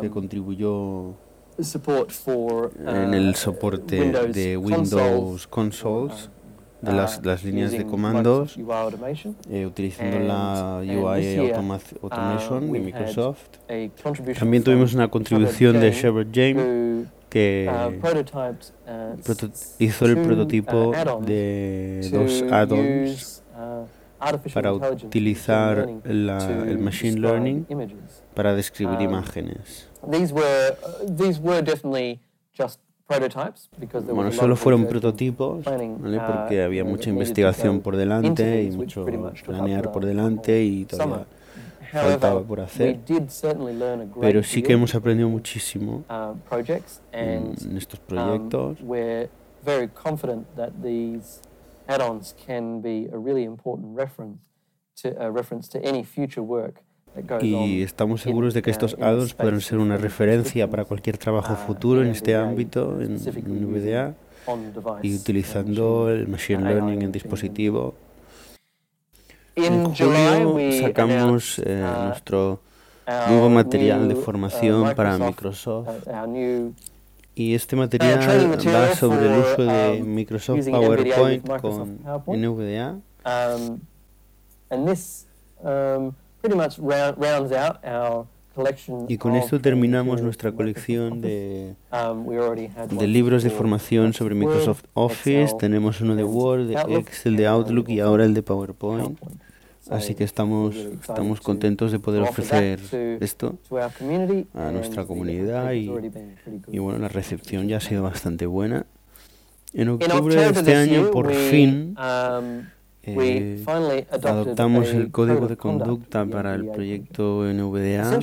que 0.00 0.10
contribuyó 0.10 1.14
en 1.58 3.14
el 3.14 3.34
soporte 3.34 4.12
de 4.32 4.56
Windows 4.56 5.46
Consoles 5.46 6.30
de 6.82 6.92
las, 6.92 7.24
las 7.24 7.42
líneas 7.42 7.72
de 7.72 7.86
comandos 7.86 8.56
eh, 9.50 9.66
utilizando 9.66 10.18
la 10.20 10.80
UI 10.82 11.50
Automation 12.02 12.72
de 12.72 12.80
Microsoft. 12.80 13.48
También 14.38 14.62
tuvimos 14.62 14.94
una 14.94 15.08
contribución 15.08 15.80
de 15.80 15.90
Shepard 15.92 16.28
James 16.32 17.08
que 17.28 17.68
hizo 19.78 20.06
el 20.06 20.18
prototipo 20.22 20.92
de 21.24 22.08
dos 22.12 22.42
add-ons 22.50 23.42
para 24.54 24.72
utilizar 24.72 25.88
la, 26.04 26.38
el 26.66 26.78
machine 26.78 27.20
learning 27.20 27.66
para 28.34 28.54
describir 28.54 29.00
imágenes. 29.00 29.88
Bueno, 34.12 34.32
solo 34.32 34.56
fueron 34.56 34.86
prototipos, 34.86 35.64
¿vale? 35.64 36.20
porque 36.26 36.62
había 36.62 36.84
mucha 36.84 37.10
investigación 37.10 37.80
por 37.80 37.96
delante 37.96 38.62
y 38.64 38.70
mucho 38.70 39.04
planear 39.44 39.92
por 39.92 40.04
delante 40.04 40.62
y 40.64 40.84
todavía 40.86 41.26
faltaba 41.96 42.42
por 42.42 42.60
hacer. 42.60 43.00
Pero 44.20 44.42
sí 44.42 44.62
que 44.62 44.72
hemos 44.72 44.94
aprendido 44.94 45.28
muchísimo 45.28 46.04
en 47.12 47.76
estos 47.76 48.00
proyectos. 48.00 48.78
add-ons 51.88 52.34
can 52.44 52.80
be 52.82 53.08
a 53.12 53.16
really 53.16 53.44
important 53.44 53.96
reference 53.96 54.40
to, 54.96 55.14
a 55.20 55.30
reference 55.30 55.68
to 55.68 55.78
any 55.86 56.02
future 56.02 56.42
work 56.42 56.82
y 57.40 57.82
estamos 57.82 58.20
seguros 58.20 58.52
de 58.52 58.62
que 58.62 58.70
estos 58.70 58.94
uh, 58.94 59.04
add-ons 59.04 59.34
podrán 59.34 59.60
ser 59.60 59.78
una 59.78 59.96
referencia 59.96 60.68
para 60.68 60.84
cualquier 60.84 61.16
trabajo 61.16 61.54
uh, 61.54 61.56
futuro 61.56 62.02
en 62.02 62.08
este 62.08 62.36
ámbito, 62.36 63.00
en, 63.00 63.14
NVDA, 63.14 64.14
y 65.02 65.14
utilizando 65.14 66.10
el 66.10 66.28
Machine 66.28 66.62
Learning 66.62 67.02
en 67.02 67.12
dispositivo. 67.12 67.94
En 69.56 69.94
julio 69.94 70.82
sacamos 70.82 71.58
eh, 71.64 71.82
uh, 71.82 72.08
nuestro 72.08 72.60
nuevo 73.28 73.48
material 73.48 74.06
de 74.06 74.14
formación 74.14 74.94
para 74.94 75.16
Microsoft. 75.16 75.88
Y 77.34 77.54
este 77.54 77.74
material 77.74 78.20
va 78.68 78.94
sobre 78.94 79.32
el 79.32 79.40
uso 79.40 79.62
de 79.64 80.02
um, 80.02 80.08
Microsoft 80.08 80.68
PowerPoint 80.68 81.48
con 81.62 82.00
NVDA. 82.26 82.98
Um, 83.24 83.80
y 89.08 89.18
con 89.18 89.36
esto 89.36 89.60
terminamos 89.60 90.20
nuestra 90.20 90.52
colección 90.52 91.22
de, 91.22 91.74
um, 91.92 92.98
de 92.98 93.06
libros 93.06 93.42
de 93.42 93.50
formación 93.50 94.12
sobre 94.12 94.34
Microsoft 94.34 94.84
Office. 94.92 95.54
Tenemos 95.58 96.02
uno 96.02 96.14
de 96.14 96.24
Word, 96.24 96.66
de 96.66 96.98
Excel, 96.98 97.36
de 97.36 97.46
Outlook 97.46 97.88
y 97.88 98.00
ahora 98.00 98.24
el 98.24 98.34
de 98.34 98.42
PowerPoint. 98.42 99.18
Así 99.90 100.14
que 100.14 100.24
estamos, 100.24 100.74
estamos 100.74 101.40
contentos 101.40 101.92
de 101.92 101.98
poder 101.98 102.22
ofrecer 102.22 102.80
esto 103.20 103.58
a 104.54 104.70
nuestra 104.70 105.04
comunidad 105.04 105.72
y, 105.72 105.90
y 106.68 106.78
bueno, 106.78 106.98
la 106.98 107.08
recepción 107.08 107.68
ya 107.68 107.76
ha 107.78 107.80
sido 107.80 108.02
bastante 108.02 108.46
buena. 108.46 108.86
En 109.72 109.88
octubre 109.90 110.34
de 110.34 110.46
este 110.46 110.74
año, 110.74 111.10
por 111.10 111.32
fin, 111.32 111.94
um, 111.98 112.62
eh, 113.08 113.62
adoptamos 114.10 114.88
el 114.88 115.12
código 115.12 115.46
de 115.46 115.56
conducta 115.56 116.26
para 116.26 116.54
el 116.54 116.66
proyecto 116.66 117.44
NVDA 117.44 118.18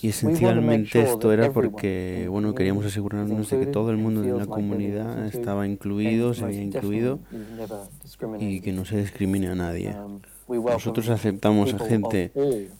y 0.00 0.08
esencialmente 0.08 1.02
esto 1.02 1.32
era 1.32 1.52
porque 1.52 2.26
bueno 2.30 2.54
queríamos 2.54 2.86
asegurarnos 2.86 3.50
de 3.50 3.60
que 3.60 3.66
todo 3.66 3.90
el 3.90 3.98
mundo 3.98 4.22
de 4.22 4.32
la 4.32 4.46
comunidad 4.46 5.26
estaba 5.26 5.66
incluido, 5.66 6.32
se 6.32 6.44
había 6.44 6.62
incluido 6.62 7.18
y 8.38 8.60
que 8.60 8.72
no 8.72 8.84
se 8.86 8.96
discrimine 8.96 9.48
a 9.48 9.54
nadie. 9.54 9.94
Nosotros 10.48 11.08
aceptamos 11.08 11.74
a 11.74 11.78
gente 11.78 12.32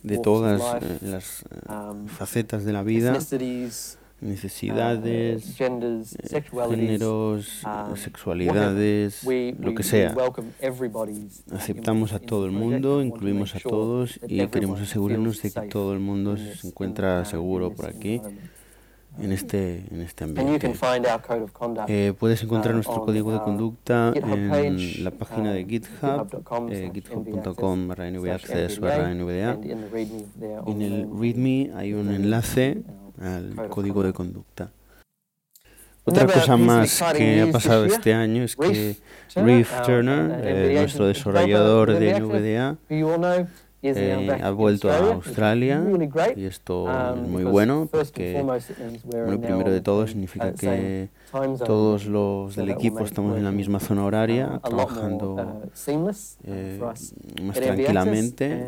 de 0.03 0.17
todas 0.17 0.61
las 1.01 1.43
um, 1.67 2.07
facetas 2.07 2.63
de 2.65 2.73
la 2.73 2.83
vida 2.83 3.17
necesidades, 4.21 5.59
uh, 5.59 5.63
eh, 5.63 6.43
géneros, 6.69 7.63
um, 7.63 7.95
sexualidades, 7.95 9.23
lo 9.59 9.75
que 9.75 9.83
sea. 9.83 10.15
Aceptamos 11.51 12.13
a 12.13 12.19
todo 12.19 12.45
el 12.45 12.51
mundo, 12.51 13.01
incluimos 13.03 13.55
a 13.55 13.59
todos 13.59 14.19
y 14.27 14.45
queremos 14.47 14.81
asegurarnos 14.81 15.41
de 15.41 15.51
que 15.51 15.61
todo 15.67 15.93
el 15.93 15.99
mundo 15.99 16.37
se 16.37 16.67
encuentra 16.67 17.25
seguro 17.25 17.71
por 17.71 17.87
aquí 17.87 18.21
en 19.19 19.31
este, 19.31 19.85
en 19.91 20.01
este 20.01 20.23
ambiente. 20.23 20.73
Eh, 21.87 22.13
puedes 22.17 22.43
encontrar 22.43 22.73
uh, 22.73 22.77
nuestro 22.77 23.05
código 23.05 23.31
de 23.31 23.39
conducta 23.39 24.13
en 24.15 25.03
la 25.03 25.11
página 25.11 25.53
de 25.53 25.65
GitHub, 25.65 26.69
eh, 26.69 26.91
github.com 26.93 27.87
barra 27.87 28.09
nvaccess 28.11 28.79
barra 28.79 29.13
nvda. 29.13 29.57
En 30.67 30.81
el 30.81 31.09
README 31.19 31.71
hay 31.75 31.93
un 31.93 32.13
enlace 32.13 32.83
al 33.19 33.69
código 33.69 34.03
de 34.03 34.13
conducta. 34.13 34.71
Otra 36.07 36.27
cosa 36.27 36.55
más 36.55 37.03
que 37.17 37.41
ha 37.41 37.51
pasado 37.51 37.85
este 37.85 38.13
año 38.13 38.43
es 38.43 38.55
que 38.55 38.95
Reef 39.35 39.81
Turner, 39.81 40.39
eh, 40.45 40.75
nuestro 40.75 41.07
desarrollador 41.07 41.97
de 41.97 42.19
NVDA, 42.19 42.77
eh, 43.85 44.39
ha 44.41 44.51
vuelto 44.51 44.91
a 44.91 44.97
Australia 44.97 45.83
y 46.35 46.45
esto 46.45 46.87
es 46.89 47.27
muy 47.27 47.43
bueno 47.43 47.87
porque, 47.91 48.41
bueno, 48.41 49.41
primero 49.41 49.71
de 49.71 49.81
todo 49.81 50.07
significa 50.07 50.53
que 50.53 51.09
todos 51.65 52.05
los 52.05 52.55
del 52.55 52.69
equipo 52.69 53.03
estamos 53.03 53.37
en 53.37 53.43
la 53.43 53.51
misma 53.51 53.79
zona 53.79 54.05
horaria, 54.05 54.59
trabajando 54.63 55.61
eh, 56.43 56.79
más 57.41 57.59
tranquilamente. 57.59 58.67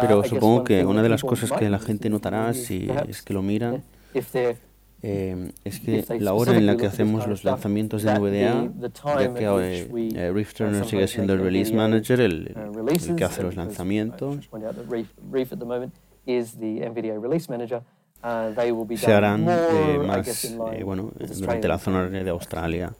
Pero 0.00 0.20
uh, 0.20 0.24
supongo 0.24 0.64
que 0.64 0.86
una 0.86 1.02
de 1.02 1.08
las 1.10 1.22
cosas 1.22 1.52
que 1.52 1.68
la 1.68 1.78
gente 1.78 2.08
notará 2.08 2.54
si 2.54 2.88
es 3.08 3.20
que 3.20 3.34
lo 3.34 3.42
miran 3.42 3.82
eh, 5.06 5.52
es 5.64 5.80
que 5.80 6.02
la 6.18 6.32
hora 6.32 6.56
en 6.56 6.64
la 6.64 6.78
que 6.78 6.86
hacemos 6.86 7.26
los 7.26 7.44
lanzamientos 7.44 8.04
de 8.04 8.18
NVDA, 8.18 8.72
ya 9.18 9.34
que 9.34 9.44
eh, 9.44 9.86
eh 10.14 10.32
Rift 10.32 10.56
Turner 10.56 10.86
sigue 10.86 11.06
siendo 11.08 11.34
el 11.34 11.40
release 11.40 11.74
manager, 11.74 12.22
el, 12.22 12.56
uh, 12.56 12.88
el 12.88 13.14
que 13.14 13.24
hace 13.24 13.42
los 13.42 13.54
lanzamientos, 13.54 14.48
uh, 14.50 14.58
se 18.96 19.12
harán 19.12 19.46
eh, 19.46 19.98
más 20.06 20.56
bueno, 20.82 21.12
durante 21.36 21.68
la 21.68 21.78
zona 21.78 22.08
de 22.08 22.30
Australia. 22.30 22.94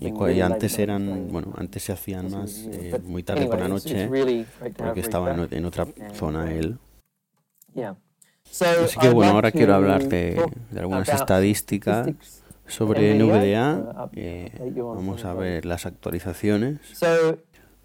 Y, 0.00 0.40
antes 0.40 0.78
eran, 0.78 1.26
bueno, 1.32 1.54
antes 1.56 1.82
se 1.82 1.92
hacían 1.92 2.30
más 2.30 2.68
muy 3.02 3.24
tarde 3.24 3.46
por 3.46 3.58
la 3.58 3.66
noche 3.66 4.08
porque 4.76 5.00
estaba 5.00 5.34
en, 5.34 5.64
otra 5.64 5.88
zona 6.14 6.52
él. 6.52 6.78
Así 8.60 8.98
que 9.00 9.08
bueno, 9.08 9.32
ahora 9.32 9.50
quiero 9.50 9.74
hablar 9.74 10.04
de, 10.04 10.38
algunas 10.76 11.08
estadísticas 11.08 12.06
sobre 12.66 13.14
NVDA. 13.14 14.10
Eh, 14.12 14.52
vamos 14.76 15.24
a 15.24 15.32
ver 15.34 15.64
las 15.64 15.86
actualizaciones. 15.86 16.78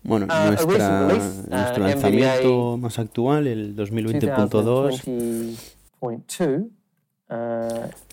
Bueno, 0.03 0.27
uh, 0.27 0.47
nuestra, 0.47 1.08
uh, 1.08 1.12
nuestro 1.49 1.88
lanzamiento 1.88 2.77
más 2.77 2.99
actual, 2.99 3.47
el 3.47 3.75
2020.2, 3.75 5.58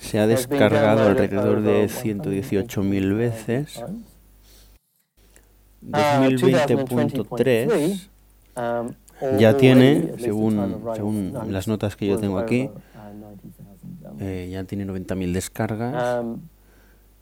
se 0.01 0.19
ha 0.19 0.27
descargado 0.27 1.09
alrededor 1.09 1.61
de 1.63 1.85
118.000 1.87 3.17
veces. 3.17 3.85
2020.3 5.83 8.09
ya 9.39 9.57
tiene, 9.57 10.15
según, 10.19 10.83
según 10.95 11.33
las 11.49 11.69
notas 11.69 11.97
que 11.97 12.07
yo 12.07 12.19
tengo 12.19 12.39
aquí, 12.39 12.71
eh, 14.21 14.49
ya 14.51 14.65
tiene 14.65 14.87
90.000 14.87 15.33
descargas. 15.33 16.25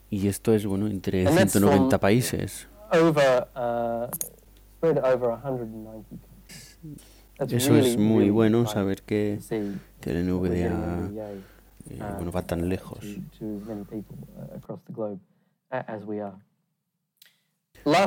Y 0.09 0.27
esto 0.27 0.53
es 0.53 0.65
bueno 0.65 0.87
entre 0.87 1.27
190 1.27 1.97
países. 1.99 2.67
Eso 7.49 7.75
es 7.75 7.97
muy 7.97 8.29
bueno 8.29 8.67
saber 8.67 9.01
que, 9.01 9.39
que 10.01 10.11
el 10.11 10.27
NVDA 10.27 11.09
eh, 11.89 11.99
bueno, 12.15 12.31
va 12.31 12.41
tan 12.43 12.69
lejos. 12.69 12.99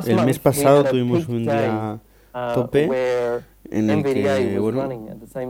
El 0.05 0.25
mes 0.25 0.39
pasado 0.39 0.85
tuvimos 0.85 1.27
un 1.27 1.43
día 1.43 1.99
tope 2.53 2.89
en 3.69 3.89
el 3.89 4.01
que 4.03 4.59
bueno, 4.59 4.89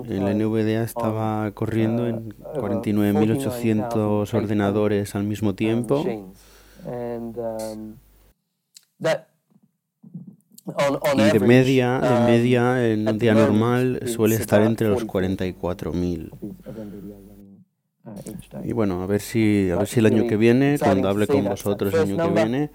el 0.05 0.37
NVDA 0.37 0.83
estaba 0.83 1.49
corriendo 1.51 2.07
en 2.07 2.29
49.800 2.29 4.33
ordenadores 4.33 5.13
al 5.15 5.23
mismo 5.23 5.55
tiempo. 5.55 6.05
Y 11.15 11.21
de 11.31 11.39
media, 11.39 11.99
de 11.99 12.19
media 12.25 12.85
en 12.85 13.07
un 13.07 13.17
día 13.17 13.33
normal 13.33 14.01
suele 14.05 14.35
estar 14.35 14.61
entre 14.61 14.89
los 14.89 15.07
44.000. 15.07 16.29
Y 18.63 18.71
bueno, 18.73 19.01
a 19.01 19.05
ver 19.05 19.21
si 19.21 19.69
a 19.69 19.77
ver 19.77 19.87
si 19.87 19.99
el 19.99 20.07
año 20.07 20.27
que 20.27 20.37
viene, 20.37 20.77
cuando 20.79 21.09
hable 21.09 21.27
con 21.27 21.43
vosotros 21.45 21.93
el 21.93 21.99
año 22.01 22.17
que 22.17 22.29
viene, 22.33 22.71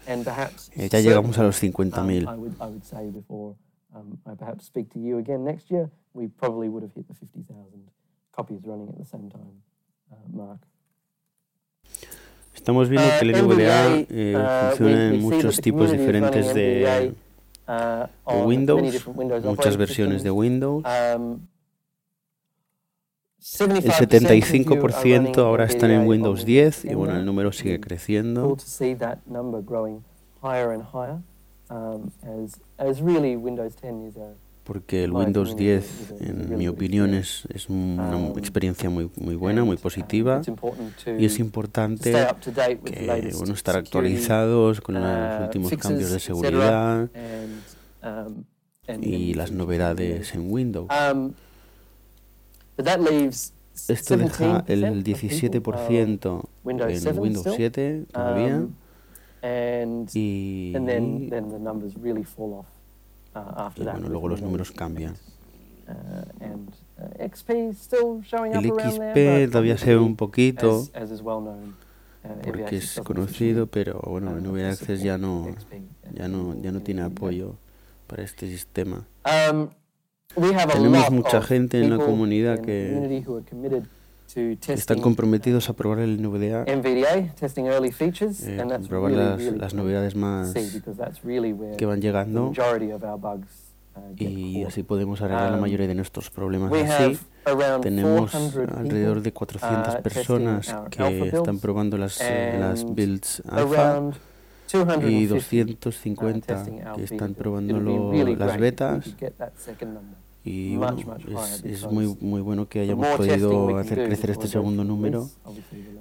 eh, 0.76 0.88
ya 0.90 1.00
llegamos 1.00 1.38
a 1.38 1.42
los 1.42 1.62
50.000. 1.62 3.56
Um, 3.94 4.18
I 4.26 4.34
perhaps 4.34 4.64
speak 4.64 4.90
to 4.94 4.98
you 4.98 5.18
again 5.18 5.44
next 5.44 5.70
year, 5.70 5.90
we 6.14 6.28
probably 6.28 6.68
would 6.68 6.82
have 6.82 6.94
hit 6.94 7.08
the 7.08 7.14
50,000 7.14 7.90
copies 8.34 8.60
running 8.64 8.88
at 8.88 8.98
the 8.98 9.04
same 9.04 9.30
time 9.30 9.62
uh, 10.10 10.16
mark. 10.32 10.60
Estamos 12.54 12.88
viendo 12.88 13.08
uh, 13.08 13.18
que 13.18 13.28
el 13.28 13.42
NVDA 13.42 14.06
eh, 14.08 14.36
uh, 14.36 14.68
funciona 14.68 15.08
en 15.08 15.20
muchos 15.20 15.60
tipos 15.60 15.90
diferentes 15.90 16.54
de, 16.54 17.14
uh, 17.66 18.32
de 18.32 18.42
Windows, 18.44 19.06
muchas 19.44 19.76
versiones 19.76 20.22
de 20.22 20.30
Windows. 20.30 20.84
Um, 20.84 21.40
el 23.58 23.82
75% 23.82 25.38
ahora 25.38 25.64
están 25.64 25.90
en 25.90 26.06
Windows 26.06 26.44
10 26.44 26.84
y 26.84 26.94
bueno, 26.94 27.16
el 27.16 27.26
número 27.26 27.52
sigue 27.52 27.80
creciendo. 27.80 28.56
Porque 34.64 35.02
el 35.02 35.12
Windows 35.12 35.56
10, 35.56 36.14
en 36.20 36.56
mi 36.56 36.68
opinión, 36.68 37.14
es, 37.14 37.46
es 37.52 37.68
una 37.68 38.16
um, 38.16 38.38
experiencia 38.38 38.88
muy, 38.90 39.10
muy 39.16 39.34
buena, 39.34 39.64
muy 39.64 39.76
positiva. 39.76 40.40
Y 41.18 41.24
es 41.24 41.40
importante 41.40 42.12
que, 42.84 43.32
bueno, 43.36 43.54
estar 43.54 43.76
actualizados 43.76 44.80
con 44.80 44.94
los 44.94 45.04
uh, 45.04 45.44
últimos 45.44 45.72
cambios 45.72 46.12
de 46.12 46.20
seguridad 46.20 47.08
um, 48.04 48.44
y 49.00 49.34
las 49.34 49.50
novedades 49.50 50.32
en 50.34 50.52
Windows. 50.52 50.88
Um, 50.90 51.32
Esto 53.88 54.16
deja 54.16 54.64
el 54.68 55.02
17% 55.02 56.48
en 56.64 57.18
Windows 57.18 57.46
7 57.56 58.04
todavía 58.12 58.66
y, 59.42 60.72
bueno, 63.76 64.08
luego 64.08 64.28
los 64.28 64.40
números 64.40 64.70
cambian. 64.70 65.14
Uh, 65.88 66.44
uh, 66.44 67.32
el 68.54 68.70
XP 68.70 69.50
todavía 69.50 69.76
se 69.76 69.90
ve 69.90 69.98
un 69.98 70.14
poquito 70.14 70.80
uh, 70.80 70.86
porque 72.44 72.76
es 72.76 73.00
conocido, 73.00 73.66
pero 73.66 74.00
bueno, 74.06 74.30
NVIDIA 74.30 74.70
Access 74.70 75.02
ya 75.02 75.18
no, 75.18 75.48
ya 76.12 76.28
no, 76.28 76.54
ya 76.62 76.70
no 76.70 76.80
tiene 76.80 77.02
apoyo 77.02 77.56
para 78.06 78.22
este 78.22 78.46
sistema. 78.46 79.04
Um, 79.50 79.68
Tenemos 80.72 81.10
mucha 81.10 81.42
gente 81.42 81.82
en 81.82 81.90
la 81.90 81.98
comunidad 81.98 82.60
que 82.60 83.24
están 84.36 85.00
comprometidos 85.00 85.68
a 85.68 85.72
probar 85.74 86.00
el 86.00 86.22
NVDA, 86.22 86.64
eh, 88.46 88.78
probar 88.88 89.12
las, 89.12 89.42
las, 89.42 89.74
novedades 89.74 90.14
más 90.14 90.54
que 91.76 91.86
van 91.86 92.00
llegando. 92.00 92.52
uh, 93.94 94.14
y 94.16 94.64
así 94.64 94.82
podemos 94.82 95.20
arreglar 95.20 95.50
la 95.50 95.56
um, 95.56 95.60
mayoría 95.60 95.86
de 95.86 95.94
nuestros 95.94 96.30
problemas. 96.30 96.72
Así 96.72 97.18
tenemos 97.82 98.34
alrededor 98.34 99.20
de 99.20 99.32
400 99.32 99.94
uh, 99.94 100.02
personas 100.02 100.76
que 100.90 101.28
están 101.28 101.58
probando 101.58 101.98
las, 101.98 102.20
las 102.20 102.84
builds 102.84 103.42
alfa 103.48 104.02
y 105.06 105.26
250 105.26 106.62
uh, 106.62 106.96
que 106.96 107.04
están 107.04 107.34
probando 107.34 107.80
las 107.80 108.58
betas 108.58 109.14
y 110.44 110.76
es, 111.64 111.86
muy, 111.86 112.16
muy 112.20 112.40
bueno 112.40 112.68
que 112.68 112.80
hayamos 112.80 113.06
podido 113.16 113.78
hacer 113.78 114.06
crecer 114.06 114.30
este 114.30 114.48
segundo 114.48 114.82
número, 114.82 115.30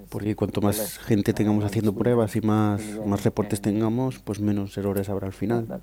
porque 0.10 0.36
cuanto 0.36 0.62
más 0.62 0.97
gente 0.97 1.34
tengamos 1.34 1.63
haciendo 1.63 1.93
pruebas 1.93 2.36
y 2.36 2.41
más, 2.41 2.82
más 3.06 3.23
reportes 3.23 3.62
tengamos, 3.62 4.17
pues 4.19 4.39
menos 4.39 4.75
errores 4.77 5.10
habrá 5.10 5.27
al 5.27 5.34
final. 5.34 5.82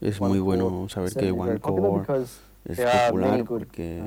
es 0.00 0.20
muy 0.20 0.40
bueno 0.40 0.88
saber 0.88 1.12
que 1.12 1.30
one 1.30 1.58
core 1.60 2.24
es 2.64 2.80
popular 2.80 3.44
porque 3.44 4.02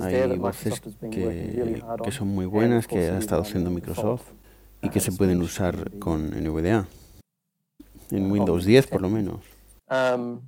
hay 0.00 0.38
voces 0.38 0.80
que, 1.10 1.82
que 2.04 2.12
son 2.12 2.28
muy 2.28 2.46
buenas, 2.46 2.86
que 2.86 3.10
ha 3.10 3.18
estado 3.18 3.42
haciendo 3.42 3.70
Microsoft 3.70 4.24
y 4.82 4.88
que 4.90 5.00
se 5.00 5.12
pueden 5.12 5.40
usar 5.42 5.90
con 5.98 6.30
NVDA. 6.30 6.86
En 8.10 8.30
Windows 8.30 8.64
10 8.64 8.86
por 8.86 9.02
lo 9.02 9.10
menos. 9.10 9.40
Um, 9.90 10.40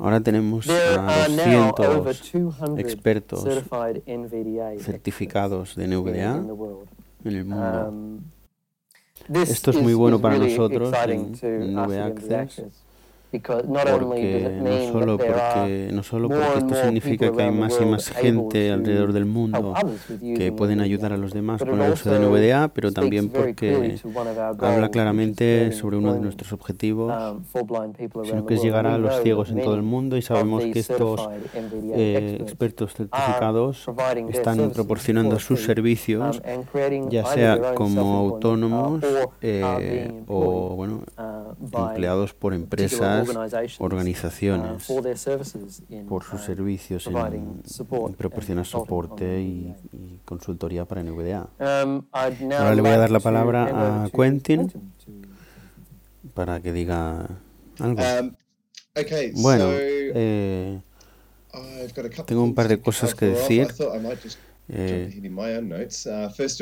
Ahora 0.00 0.20
tenemos 0.20 0.66
a 0.66 1.28
200 1.28 2.78
expertos 2.78 3.46
certificados 4.78 5.76
de 5.76 5.88
NVDA 5.88 6.36
en 7.24 7.36
el 7.36 7.44
mundo. 7.44 7.88
Um, 7.90 8.20
Esto 9.42 9.72
es 9.72 9.82
muy 9.82 9.92
bueno 9.92 10.18
para 10.18 10.38
nosotros 10.38 10.90
en, 11.06 11.78
Access 11.78 12.62
porque 13.30 14.58
no 14.60 14.92
solo 14.92 15.18
porque 15.18 15.90
no 15.92 16.02
solo 16.02 16.28
porque 16.28 16.58
esto 16.58 16.74
significa 16.74 17.30
que 17.30 17.42
hay 17.42 17.50
más 17.52 17.78
y 17.80 17.84
más 17.84 18.08
gente 18.10 18.72
alrededor 18.72 19.12
del 19.12 19.24
mundo 19.24 19.74
que 20.20 20.52
pueden 20.52 20.80
ayudar 20.80 21.12
a 21.12 21.16
los 21.16 21.32
demás 21.32 21.62
con 21.62 21.80
el 21.80 21.92
uso 21.92 22.10
de 22.10 22.18
NVDA, 22.18 22.68
pero 22.68 22.92
también 22.92 23.28
porque 23.28 23.98
habla 24.58 24.88
claramente 24.90 25.72
sobre 25.72 25.96
uno 25.96 26.14
de 26.14 26.20
nuestros 26.20 26.52
objetivos, 26.52 27.12
um, 27.32 28.24
sino 28.24 28.46
que 28.46 28.54
es 28.54 28.62
llegar 28.62 28.86
a 28.86 28.98
los 28.98 29.22
ciegos 29.22 29.50
en 29.50 29.62
todo 29.62 29.74
el 29.74 29.82
mundo 29.82 30.16
y 30.16 30.22
sabemos 30.22 30.64
que 30.64 30.80
estos 30.80 31.28
eh, 31.94 32.38
expertos 32.40 32.94
certificados 32.94 33.86
están 34.30 34.70
proporcionando 34.70 35.38
sus 35.38 35.62
servicios, 35.62 36.42
um, 36.44 37.08
ya 37.08 37.24
sea 37.26 37.74
como 37.74 38.16
autónomos 38.18 39.02
uh, 39.02 39.28
eh, 39.40 40.22
o 40.26 40.74
bueno, 40.76 41.02
uh, 41.16 41.88
empleados 41.88 42.34
por 42.34 42.54
empresas 42.54 43.19
organizaciones 43.78 44.88
uh, 44.90 46.06
por 46.08 46.24
sus 46.24 46.40
servicios 46.42 47.06
en, 47.06 48.14
proporcionar 48.16 48.66
soporte 48.66 49.40
y, 49.40 49.74
consultoría 50.24 50.84
para 50.84 51.02
NVDA. 51.02 51.48
Um, 51.58 52.02
Ahora 52.12 52.74
le 52.74 52.82
voy 52.82 52.90
a 52.90 52.98
dar 52.98 53.10
la 53.10 53.20
palabra 53.20 54.04
a 54.04 54.10
Quentin 54.10 54.72
para 56.34 56.60
que 56.60 56.72
diga 56.72 57.26
algo. 57.78 58.02
Um, 58.02 58.32
bueno, 59.34 59.66
eh, 59.70 60.80
tengo 62.26 62.42
un 62.42 62.54
par 62.54 62.68
de 62.68 62.80
cosas 62.80 63.14
que 63.14 63.26
decir. 63.26 63.68
Eh, 64.72 65.20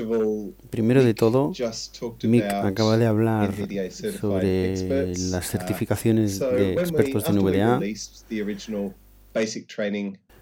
uh, 0.01 0.55
primero 0.71 1.05
de 1.05 1.13
todo, 1.15 1.53
Mick 2.23 2.45
acaba 2.45 2.97
de 2.97 3.07
hablar 3.07 3.53
sobre 4.21 5.09
las 5.09 5.47
uh, 5.47 5.51
certificaciones 5.51 6.39
de 6.39 6.73
expertos 6.75 7.25
de 7.25 7.33
NVDA. 7.33 7.81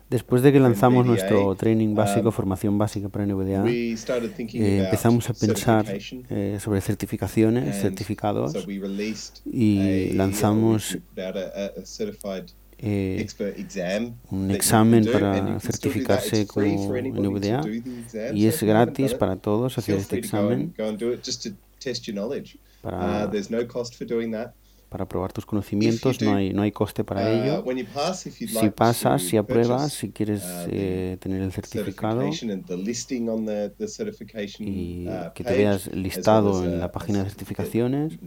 Después 0.08 0.42
de 0.42 0.52
que 0.52 0.60
lanzamos 0.60 1.04
nuestro 1.04 1.56
training 1.56 1.96
básico, 1.96 2.28
um, 2.28 2.32
formación 2.32 2.78
básica 2.78 3.08
para 3.08 3.26
NVDA, 3.26 3.68
eh, 3.68 4.84
empezamos 4.84 5.28
a 5.28 5.34
pensar 5.34 5.84
eh, 5.90 6.58
sobre 6.60 6.80
certificaciones, 6.80 7.80
certificados, 7.80 8.54
y 9.44 10.12
lanzamos 10.12 10.98
eh, 12.78 13.26
un 14.30 14.50
examen 14.50 15.06
para 15.10 15.58
certificarse 15.60 16.46
como 16.46 16.94
NVDA 16.94 17.62
y 18.34 18.46
es 18.46 18.62
gratis 18.62 19.14
para 19.14 19.36
todos 19.36 19.78
hacer 19.78 19.96
este 19.96 20.18
examen. 20.18 20.74
para, 22.82 23.26
uh, 23.26 23.30
para 24.88 25.08
probar 25.08 25.32
tus 25.32 25.44
conocimientos, 25.44 26.22
no 26.22 26.36
hay, 26.36 26.52
no 26.52 26.62
hay 26.62 26.72
coste 26.72 27.02
para 27.04 27.22
uh, 27.22 27.28
ello. 27.28 27.64
Si 28.60 28.70
pasas, 28.70 29.22
si 29.22 29.36
apruebas, 29.36 29.92
si 29.92 30.10
quieres 30.10 30.42
uh, 30.42 30.68
eh, 30.70 31.16
tener 31.20 31.42
el 31.42 31.52
certificado 31.52 32.22
y 34.58 35.08
que 35.34 35.44
te 35.44 35.56
veas 35.56 35.92
listado 35.92 36.64
en 36.64 36.78
la 36.78 36.92
página 36.92 37.24
de 37.24 37.30
certificaciones, 37.30 38.18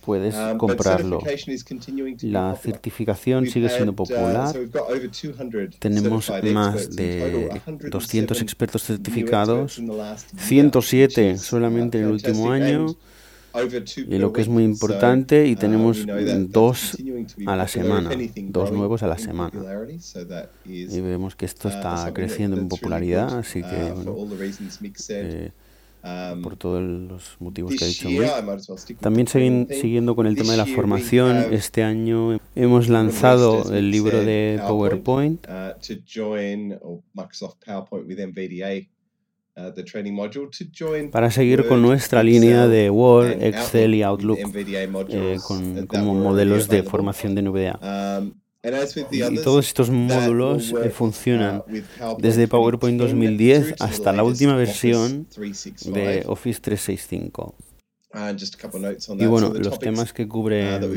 puedes 0.00 0.34
um, 0.34 0.58
comprarlo. 0.58 1.20
La 2.22 2.56
certificación 2.56 3.46
sigue 3.46 3.68
siendo 3.68 3.92
uh, 3.92 3.96
popular. 3.96 4.54
Tenemos 5.78 6.32
más 6.52 6.90
de 6.94 7.50
200 7.90 8.42
expertos 8.42 8.84
certificados, 8.84 9.80
107 10.36 11.38
solamente 11.38 11.98
en 11.98 12.04
el 12.04 12.10
último 12.10 12.50
año. 12.50 12.86
Y 13.96 14.18
lo 14.18 14.32
que 14.32 14.42
es 14.42 14.48
muy 14.48 14.62
importante, 14.62 15.48
y 15.48 15.54
uh, 15.54 15.56
tenemos 15.56 16.06
dos 16.50 16.96
a 17.46 17.56
la 17.56 17.66
semana, 17.66 18.10
dos 18.44 18.70
nuevos 18.70 19.02
a 19.02 19.08
la 19.08 19.18
semana. 19.18 19.60
Y 20.64 21.00
vemos 21.00 21.34
que 21.34 21.46
esto 21.46 21.66
uh, 21.66 21.72
está 21.72 22.12
creciendo 22.14 22.56
en 22.56 22.68
popularidad, 22.68 23.38
así 23.38 23.60
que 23.62 23.92
bueno, 23.92 24.14
por 26.42 26.56
todos 26.56 26.82
los 26.82 27.36
motivos 27.40 27.74
que 27.76 27.84
ha 27.84 27.88
dicho 27.88 28.08
También 29.00 29.26
siguiendo 29.26 30.16
con 30.16 30.26
el 30.26 30.36
tema 30.36 30.52
de 30.52 30.56
la 30.58 30.66
formación, 30.66 31.52
este 31.52 31.82
año 31.82 32.38
hemos 32.54 32.88
lanzado 32.88 33.72
el 33.74 33.90
libro 33.90 34.24
de 34.24 34.60
PowerPoint. 34.66 35.46
uh, 35.46 35.74
uh, 39.62 41.10
para 41.10 41.30
seguir 41.30 41.66
con 41.66 41.82
nuestra 41.82 42.22
línea 42.22 42.66
de 42.66 42.88
Word, 42.88 43.42
Excel 43.42 43.94
y 43.94 44.02
Outlook 44.02 44.38
eh, 45.08 45.36
con, 45.46 45.86
como 45.86 46.14
modelos 46.14 46.68
de 46.68 46.82
formación 46.82 47.34
de 47.34 47.42
NVDA. 47.42 47.78
Y 49.10 49.38
todos 49.42 49.68
estos 49.68 49.88
módulos 49.88 50.72
eh, 50.72 50.90
funcionan 50.90 51.62
uh, 51.66 52.16
desde 52.18 52.46
PowerPoint 52.46 53.00
2010 53.00 53.76
hasta 53.80 54.12
la 54.12 54.22
última 54.22 54.54
versión 54.54 55.26
de 55.86 56.24
Office 56.26 56.60
365. 56.60 57.54
Y 59.18 59.26
bueno, 59.26 59.54
los 59.54 59.78
temas 59.78 60.12
que 60.12 60.28
cubre 60.28 60.78
uh, 60.78 60.94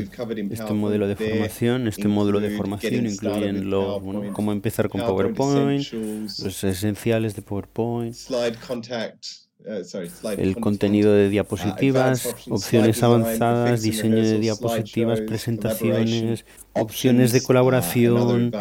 este 0.50 0.72
modelo 0.74 1.06
de 1.06 1.16
formación, 1.16 1.88
este 1.88 2.08
módulo 2.08 2.40
de 2.40 2.50
formación 2.50 3.06
incluyen 3.06 3.70
lo, 3.70 4.02
cómo 4.34 4.52
empezar 4.52 4.90
con 4.90 5.00
PowerPoint, 5.00 5.90
los 5.92 6.64
esenciales 6.64 7.34
de 7.34 7.42
PowerPoint, 7.42 8.14
el 10.36 10.56
contenido 10.56 11.12
de 11.14 11.30
diapositivas, 11.30 12.34
opciones 12.50 13.02
avanzadas, 13.02 13.82
diseño 13.82 14.16
de 14.16 14.38
diapositivas, 14.38 15.20
presentaciones, 15.22 16.44
opciones 16.74 17.32
de 17.32 17.42
colaboración 17.42 18.52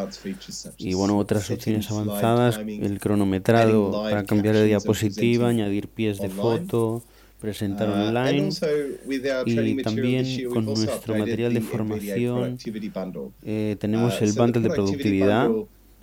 y 0.77 0.93
bueno, 0.93 1.17
otras 1.17 1.49
opciones 1.51 1.91
avanzadas, 1.91 2.57
el 2.57 2.99
cronometrado 2.99 4.03
para 4.03 4.23
cambiar 4.23 4.55
de 4.55 4.65
diapositiva, 4.65 5.49
añadir 5.49 5.89
pies 5.89 6.19
de 6.19 6.29
foto, 6.29 7.03
presentar 7.41 7.89
uh, 7.89 8.07
online 8.07 8.49
y 9.45 9.83
también 9.83 10.49
con 10.49 10.63
nuestro 10.63 11.17
material 11.17 11.53
de 11.53 11.59
formación 11.59 12.57
eh, 13.43 13.75
tenemos 13.77 14.21
uh, 14.21 14.23
el 14.23 14.31
bundle 14.31 14.61
de 14.61 14.69
productividad 14.69 15.49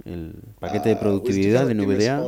el 0.04 0.34
paquete 0.58 0.90
de 0.90 0.94
uh, 0.94 0.98
productividad 0.98 1.66
de 1.66 1.74
NVDA 1.74 2.26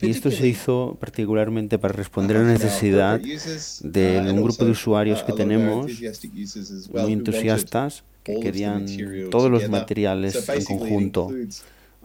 y 0.00 0.10
esto 0.10 0.30
se 0.30 0.46
hizo 0.46 0.96
particularmente 1.00 1.78
para 1.78 1.94
responder 1.94 2.36
a 2.36 2.42
la 2.42 2.52
necesidad 2.52 3.20
de 3.20 4.20
uh, 4.20 4.34
un 4.34 4.42
grupo 4.42 4.64
de 4.64 4.70
usuarios 4.70 5.22
que 5.22 5.32
tenemos 5.32 5.90
muy 6.92 7.12
entusiastas 7.12 8.04
que 8.22 8.38
querían 8.40 8.86
todos 9.30 9.50
los 9.50 9.68
materiales 9.68 10.48
en 10.48 10.64
conjunto. 10.64 11.30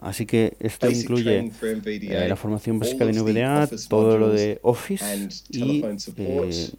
Así 0.00 0.26
que 0.26 0.56
esto 0.60 0.88
incluye 0.88 1.50
eh, 1.60 2.26
la 2.28 2.36
formación 2.36 2.78
básica 2.78 3.04
de 3.04 3.12
NVDA, 3.14 3.68
todo 3.88 4.16
lo 4.16 4.30
de 4.30 4.60
Office 4.62 5.28
y 5.50 5.84
eh, 6.16 6.70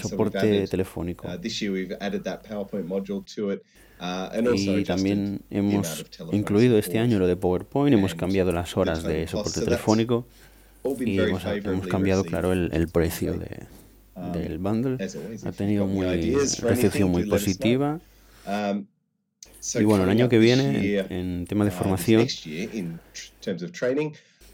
soporte 0.00 0.66
telefónico. 0.66 1.28
Uh, 4.04 4.54
y 4.54 4.84
también 4.84 5.40
hemos 5.50 6.04
incluido 6.32 6.78
este 6.78 6.98
año 6.98 7.18
lo 7.18 7.26
de 7.26 7.36
PowerPoint, 7.36 7.96
hemos 7.96 8.14
cambiado 8.14 8.52
las 8.52 8.76
horas 8.76 9.02
de 9.02 9.26
soporte 9.26 9.62
telefónico 9.62 10.26
y 11.00 11.18
hemos, 11.18 11.42
cambiado, 11.86 12.22
claro, 12.24 12.52
el, 12.52 12.88
precio 12.88 13.32
de, 13.32 13.62
um, 14.14 14.32
del 14.32 14.58
bundle. 14.58 14.98
Ha 15.44 15.52
tenido 15.52 15.86
muy 15.86 16.04
recepción 16.60 17.10
muy 17.10 17.24
positiva. 17.24 17.98
Um, 18.46 18.84
y 19.74 19.84
bueno, 19.84 20.04
el 20.04 20.10
año 20.10 20.28
que 20.28 20.38
viene, 20.38 20.98
en, 21.08 21.46
tema 21.46 21.64
de 21.64 21.70
uh, 21.70 21.74
formación, 21.74 22.26
um, 22.74 22.98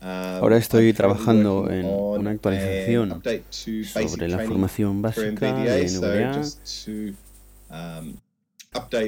Ahora 0.03 0.59
estoy 0.59 0.93
trabajando 0.93 1.69
en 1.69 1.87
una 1.87 2.31
actualización 2.31 3.21
sobre 3.51 4.29
la 4.29 4.39
formación 4.39 5.03
básica 5.03 5.53
de 5.55 5.89
NVDA 5.89 6.43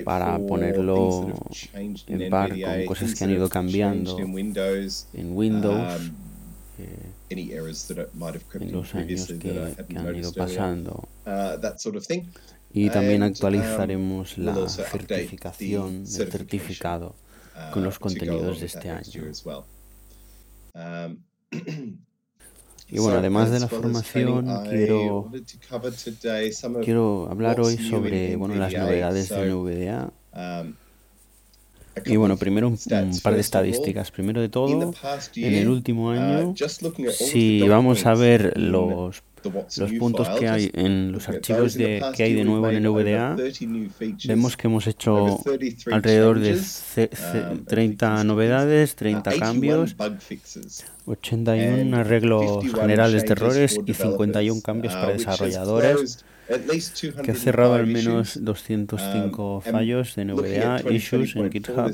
para 0.05 0.39
ponerlo 0.39 1.33
en 2.09 2.31
par 2.31 2.51
con 2.51 2.85
cosas 2.87 3.15
que 3.15 3.25
han 3.25 3.31
ido 3.31 3.49
cambiando 3.49 4.19
en 4.19 4.35
Windows, 4.35 5.07
en 5.15 5.37
eh, 6.79 7.13
en 7.29 8.73
los 8.73 8.95
años 8.95 9.33
que, 9.39 9.75
han 9.97 10.17
ido 10.17 10.33
pasando. 10.33 11.09
Uh, 11.25 11.61
y 12.75 12.91
también 12.91 13.23
actualizaremos 13.23 14.37
um, 14.37 14.45
la 14.45 14.69
certificación, 14.69 15.97
el 15.99 16.07
certificado 16.07 17.15
con 17.73 17.85
los 17.85 17.97
uh, 17.97 18.01
contenidos 18.01 18.61
de 18.61 18.67
este 18.67 18.91
año. 18.91 19.33
Y 22.93 22.99
bueno, 22.99 23.19
además 23.19 23.51
de 23.51 23.59
la 23.59 23.69
formación, 23.69 24.47
quiero, 24.69 25.31
quiero 26.85 27.27
hablar 27.31 27.59
hoy 27.59 27.79
sobre 27.79 28.37
bueno, 28.37 28.55
las 28.57 28.71
novedades 28.71 29.31
de 29.31 29.51
NVDA. 29.51 30.13
Um, 30.35 30.75
Y 32.05 32.17
bueno, 32.17 32.37
primero 32.37 32.69
un, 32.69 32.79
par 33.23 33.35
de 33.35 33.41
estadísticas. 33.41 34.11
Primero 34.11 34.43
de 34.43 34.51
todo, 34.51 34.93
en 35.37 35.55
el 35.55 35.69
último 35.69 36.09
uh, 36.09 36.11
año, 36.11 36.55
si 37.11 37.67
vamos 37.67 38.05
a 38.05 38.15
ver 38.15 38.59
los 38.59 39.23
los 39.45 39.93
puntos 39.99 40.29
que 40.39 40.49
hay 40.49 40.71
en 40.75 41.13
los 41.13 41.29
archivos 41.29 41.75
de, 41.75 42.03
que 42.15 42.23
hay 42.23 42.35
de 42.35 42.45
nuevo 42.45 42.71
en 42.71 42.83
NVDA, 42.83 43.37
vemos 44.25 44.57
que 44.57 44.67
hemos 44.69 44.87
hecho 44.87 45.41
alrededor 45.91 46.41
de 46.41 46.61
30 47.67 48.15
um, 48.15 48.27
novedades, 48.27 48.95
30 48.97 49.39
cambios, 49.39 49.97
81 51.07 51.97
arreglos 51.97 52.65
generales 52.73 53.25
de 53.25 53.33
errores 53.33 53.79
y 53.85 53.95
51 53.95 54.63
cambios 54.63 54.95
uh, 54.95 54.97
para 54.97 55.13
desarrolladores 55.13 56.25
que 57.25 57.31
ha 57.31 57.35
cerrado 57.35 57.75
al 57.75 57.87
menos 57.87 58.43
205 58.43 59.57
um, 59.57 59.61
fallos 59.63 60.15
de 60.17 60.25
NVDA, 60.25 60.83
issues 60.91 61.37
en 61.37 61.51
GitHub. 61.51 61.93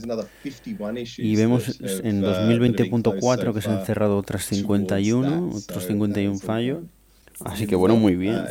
Y 1.19 1.37
vemos 1.37 1.81
en 1.81 2.23
2020.4 2.23 3.51
uh, 3.51 3.55
que 3.55 3.61
se 3.61 3.71
han 3.71 3.85
cerrado 3.85 4.17
otras 4.17 4.45
51, 4.45 5.51
otros 5.55 5.87
51 5.87 6.39
fallos. 6.39 6.79
Así 7.45 7.67
que 7.67 7.77
bueno, 7.77 7.97
muy 7.97 8.17
bien. 8.17 8.45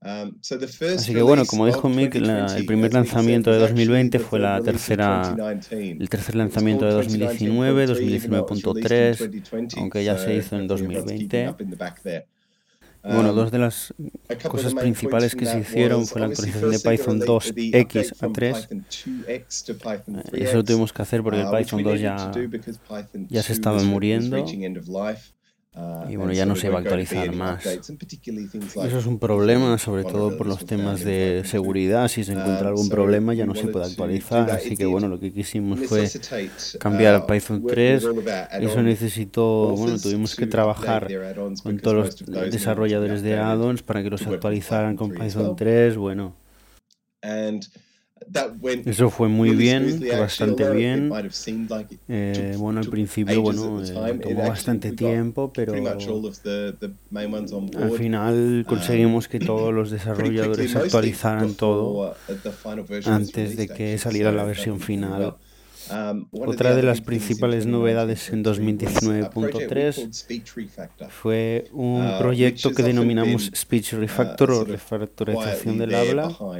Así 0.00 1.12
que 1.12 1.22
bueno, 1.22 1.44
como 1.46 1.66
dijo 1.66 1.88
Mick, 1.88 2.16
el 2.16 2.66
primer 2.66 2.92
lanzamiento 2.92 3.52
de 3.52 3.58
2020 3.58 4.18
fue 4.18 4.40
la 4.40 4.60
tercera, 4.60 5.36
el 5.70 6.08
tercer 6.08 6.34
lanzamiento 6.34 6.86
de 6.86 6.92
2019, 6.92 7.86
2019.3, 7.86 9.78
aunque 9.78 10.02
ya 10.02 10.18
se 10.18 10.34
hizo 10.34 10.56
en 10.56 10.66
2020. 10.66 11.54
Bueno, 13.04 13.30
um, 13.30 13.36
dos 13.36 13.50
de 13.50 13.58
las 13.58 13.92
cosas 14.48 14.74
principales 14.74 15.34
que 15.34 15.44
se 15.44 15.58
hicieron 15.58 16.06
fue 16.06 16.20
la 16.20 16.28
actualización 16.28 16.70
de 16.70 16.78
Python 16.78 17.20
2X 17.20 18.14
a 18.20 18.32
3. 18.32 18.68
Y 20.32 20.42
eso 20.42 20.56
lo 20.56 20.64
tuvimos 20.64 20.92
que 20.92 21.02
hacer 21.02 21.22
porque 21.22 21.40
el 21.40 21.48
uh, 21.48 21.50
Python 21.50 21.82
2 21.82 22.00
ya, 22.00 22.30
ya 23.28 23.42
se 23.42 23.52
estaba 23.52 23.82
muriendo. 23.82 24.44
Ah, 25.74 26.06
y 26.06 26.16
bueno, 26.16 26.34
ya 26.34 26.44
no 26.44 26.54
se 26.54 26.68
va 26.68 26.78
a 26.78 26.80
actualizar 26.82 27.34
más. 27.34 27.64
Eso 27.64 28.98
es 28.98 29.06
un 29.06 29.18
problema, 29.18 29.78
sobre 29.78 30.04
todo 30.04 30.36
por 30.36 30.46
los 30.46 30.66
temas 30.66 31.02
de 31.02 31.44
seguridad. 31.46 32.08
Si 32.08 32.24
se 32.24 32.32
encuentra 32.32 32.68
algún 32.68 32.90
problema, 32.90 33.32
ya 33.32 33.46
no 33.46 33.54
se 33.54 33.68
puede 33.68 33.86
actualizar. 33.86 34.50
Así 34.50 34.76
que 34.76 34.84
bueno, 34.84 35.08
lo 35.08 35.18
que 35.18 35.32
quisimos 35.32 35.80
fue 35.80 36.10
cambiar 36.78 37.14
a 37.14 37.26
Python 37.26 37.64
3. 37.66 38.06
Eso 38.60 38.82
necesitó, 38.82 39.74
bueno, 39.76 39.98
tuvimos 39.98 40.36
que 40.36 40.46
trabajar 40.46 41.08
con 41.62 41.78
todos 41.78 42.22
los 42.26 42.50
desarrolladores 42.50 43.22
de 43.22 43.38
add-ons 43.38 43.82
para 43.82 44.02
que 44.02 44.10
los 44.10 44.26
actualizaran 44.26 44.96
con 44.96 45.10
Python 45.10 45.56
3. 45.56 45.96
Bueno. 45.96 46.36
Eso 48.84 49.10
fue 49.10 49.28
muy 49.28 49.50
bien, 49.50 50.00
bastante 50.18 50.70
bien. 50.70 51.12
Eh, 52.08 52.56
bueno, 52.58 52.80
al 52.80 52.88
principio, 52.88 53.42
bueno, 53.42 53.82
eh, 53.82 54.18
tomó 54.22 54.48
bastante 54.48 54.92
tiempo, 54.92 55.52
pero 55.52 55.74
al 55.74 55.98
final 57.96 58.64
conseguimos 58.66 59.28
que 59.28 59.40
todos 59.40 59.72
los 59.72 59.90
desarrolladores 59.90 60.76
actualizaran 60.76 61.54
todo 61.54 62.14
antes 63.04 63.56
de 63.56 63.68
que 63.68 63.98
saliera 63.98 64.32
la 64.32 64.44
versión 64.44 64.80
final. 64.80 65.36
Um, 65.90 66.26
Otra 66.32 66.76
de 66.76 66.82
las 66.82 67.00
principales 67.00 67.64
novedades 67.66 68.30
en 68.30 68.44
2019.3 68.44 71.08
fue 71.08 71.64
un 71.72 72.06
uh, 72.06 72.18
proyecto 72.18 72.72
que 72.72 72.82
denominamos 72.82 73.50
Speech 73.54 73.94
uh, 73.94 73.98
Refactor 73.98 74.50
o 74.52 74.64
refactorización 74.64 75.78
del 75.78 75.94
habla. 75.94 76.28
Uh, 76.28 76.58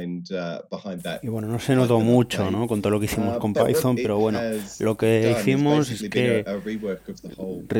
y 1.21 1.27
bueno, 1.27 1.47
no 1.47 1.59
se 1.59 1.75
notó 1.75 1.99
mucho 1.99 2.49
¿no? 2.51 2.67
con 2.67 2.81
todo 2.81 2.91
lo 2.91 2.99
que 2.99 3.05
hicimos 3.05 3.37
con 3.37 3.53
Python, 3.53 3.95
pero 3.95 4.17
bueno, 4.17 4.39
lo 4.79 4.97
que 4.97 5.35
hicimos 5.37 5.91
es 5.91 6.09
que 6.09 6.43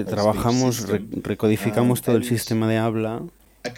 trabajamos, 0.07 0.87
recodificamos 1.21 2.01
todo 2.01 2.15
el 2.15 2.23
sistema 2.23 2.69
de 2.69 2.77
habla 2.77 3.23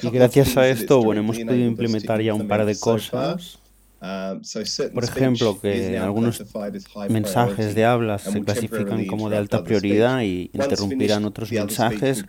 y 0.01 0.09
gracias 0.09 0.57
a 0.57 0.67
esto, 0.67 1.01
bueno, 1.01 1.21
hemos 1.21 1.39
podido 1.39 1.67
implementar 1.67 2.21
ya 2.21 2.33
un 2.33 2.47
par 2.47 2.65
de 2.65 2.77
cosas 2.77 3.15
Um, 3.15 3.64
Por 4.93 5.03
ejemplo, 5.03 5.59
que 5.59 5.97
algunos 5.97 6.43
mensajes 7.09 7.75
de 7.75 7.85
habla 7.85 8.17
se 8.17 8.41
clasifican 8.41 9.05
como 9.05 9.29
de 9.29 9.37
alta 9.37 9.63
prioridad 9.63 10.21
y 10.21 10.49
interrumpirán 10.53 11.25
otros 11.25 11.51
mensajes. 11.51 12.25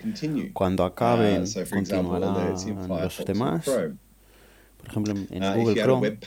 Cuando 0.53 0.85
uh, 0.85 0.87
acaben, 0.87 1.45
continuarán 1.71 2.55
los 2.89 3.25
demás 3.25 3.69
por 4.87 5.05
ejemplo, 5.05 5.37
en 5.37 5.43
uh, 5.43 5.55
Google 5.57 5.83
Chrome, 5.83 6.19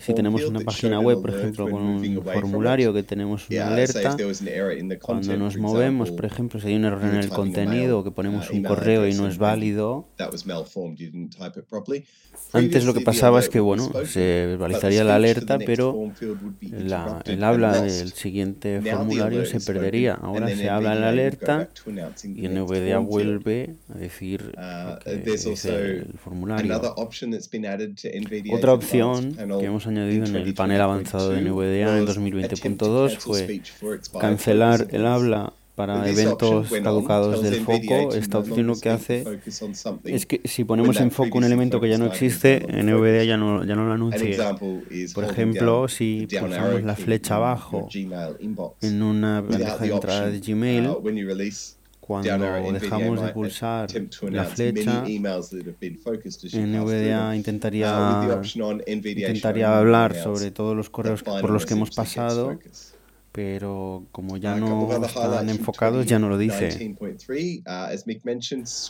si 0.00 0.14
tenemos 0.14 0.42
una 0.44 0.60
página 0.60 1.00
web, 1.00 1.20
por 1.20 1.30
ejemplo, 1.30 1.68
con 1.70 1.82
un 1.82 2.22
formulario 2.22 2.92
que 2.94 3.02
tenemos 3.02 3.48
una 3.50 3.68
alerta, 3.68 4.16
cuando 5.00 5.36
nos 5.36 5.56
movemos, 5.56 6.10
por 6.10 6.24
ejemplo, 6.24 6.60
si 6.60 6.68
hay 6.68 6.76
un 6.76 6.84
error 6.84 7.04
en 7.04 7.16
el 7.16 7.28
contenido 7.28 8.02
que 8.02 8.10
ponemos 8.10 8.50
uh, 8.50 8.54
un 8.54 8.62
correo 8.62 9.06
y 9.06 9.14
no 9.14 9.28
es 9.28 9.38
válido, 9.38 10.08
antes 12.52 12.84
lo 12.84 12.94
que 12.94 13.00
pasaba 13.00 13.40
es 13.40 13.48
que, 13.48 13.60
bueno, 13.60 13.90
se 14.06 14.46
verbalizaría 14.46 15.04
la 15.04 15.16
alerta, 15.16 15.58
pero 15.58 16.12
la, 16.60 17.22
el 17.24 17.42
habla 17.44 17.82
del 17.82 18.12
siguiente 18.12 18.80
formulario 18.82 19.44
se 19.46 19.60
perdería. 19.60 20.14
Ahora 20.14 20.48
se 20.54 20.68
habla 20.68 20.94
en 20.94 21.00
la 21.00 21.08
alerta 21.08 21.68
y 22.24 22.48
NVDA 22.48 22.98
vuelve 22.98 23.76
a 23.94 23.98
decir 23.98 24.52
uh, 24.56 24.98
que 25.04 25.12
el 25.12 26.14
formulario. 26.18 26.80
Otra 28.52 28.72
opción 28.72 29.36
que 29.58 29.66
hemos 29.66 29.86
añadido 29.86 30.26
en 30.26 30.36
el 30.36 30.54
panel 30.54 30.80
avanzado 30.80 31.30
de 31.30 31.40
NVDA 31.42 31.98
en 31.98 32.06
2020.2 32.06 33.18
fue 33.18 33.60
cancelar 34.18 34.88
el 34.90 35.06
habla 35.06 35.52
para 35.76 36.08
eventos 36.08 36.70
caducados 36.82 37.42
del 37.42 37.56
foco. 37.56 38.14
Esta 38.14 38.38
opción 38.38 38.66
lo 38.66 38.76
que 38.76 38.88
hace 38.88 39.24
es 40.04 40.26
que 40.26 40.40
si 40.44 40.64
ponemos 40.64 40.98
en 40.98 41.10
foco 41.10 41.38
un 41.38 41.44
elemento 41.44 41.80
que 41.80 41.88
ya 41.88 41.98
no 41.98 42.06
existe, 42.06 42.66
NVDA 42.66 43.24
ya 43.24 43.36
no, 43.36 43.64
ya 43.64 43.76
no 43.76 43.86
lo 43.86 43.92
anuncia. 43.92 44.56
Por 45.14 45.24
ejemplo, 45.24 45.86
si 45.86 46.26
pulsamos 46.26 46.82
la 46.82 46.96
flecha 46.96 47.36
abajo 47.36 47.88
en 47.92 49.02
una 49.02 49.42
bandeja 49.42 49.78
de 49.78 49.92
entrada 49.92 50.30
de 50.30 50.40
Gmail, 50.40 50.88
uh, 50.88 51.02
cuando 52.06 52.72
dejamos 52.72 53.20
de 53.20 53.28
pulsar 53.32 53.88
la 54.30 54.44
flecha, 54.44 55.04
NVDA 56.52 57.34
intentaría, 57.34 58.40
intentaría 58.94 59.76
hablar 59.76 60.14
sobre 60.14 60.52
todos 60.52 60.76
los 60.76 60.88
correos 60.88 61.22
por 61.24 61.50
los 61.50 61.66
que 61.66 61.74
hemos 61.74 61.90
pasado, 61.90 62.58
pero 63.32 64.04
como 64.12 64.36
ya 64.36 64.56
no 64.56 64.88
están 65.04 65.48
enfocados, 65.50 66.06
ya 66.06 66.18
no 66.20 66.28
lo 66.28 66.38
dice. 66.38 66.96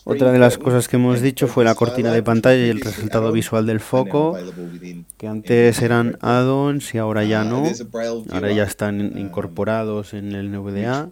Otra 0.05 0.31
de 0.31 0.39
las 0.39 0.59
cosas 0.59 0.87
que 0.87 0.97
hemos 0.97 1.23
dicho 1.23 1.49
fue 1.49 1.65
la 1.65 1.75
cortina 1.75 2.13
de 2.13 2.23
pantalla 2.23 2.67
y 2.67 2.69
el 2.69 2.81
resultado 2.83 3.33
visual 3.33 3.65
del 3.65 3.81
foco, 3.81 4.37
que 5.17 5.27
antes 5.27 5.81
eran 5.81 6.19
add-ons 6.21 6.95
y 6.95 6.99
ahora 6.99 7.25
ya 7.25 7.45
no. 7.45 7.65
Ahora 8.31 8.53
ya 8.53 8.65
están 8.65 9.19
incorporados 9.19 10.13
en 10.13 10.33
el 10.33 10.53
NVDA. 10.53 11.09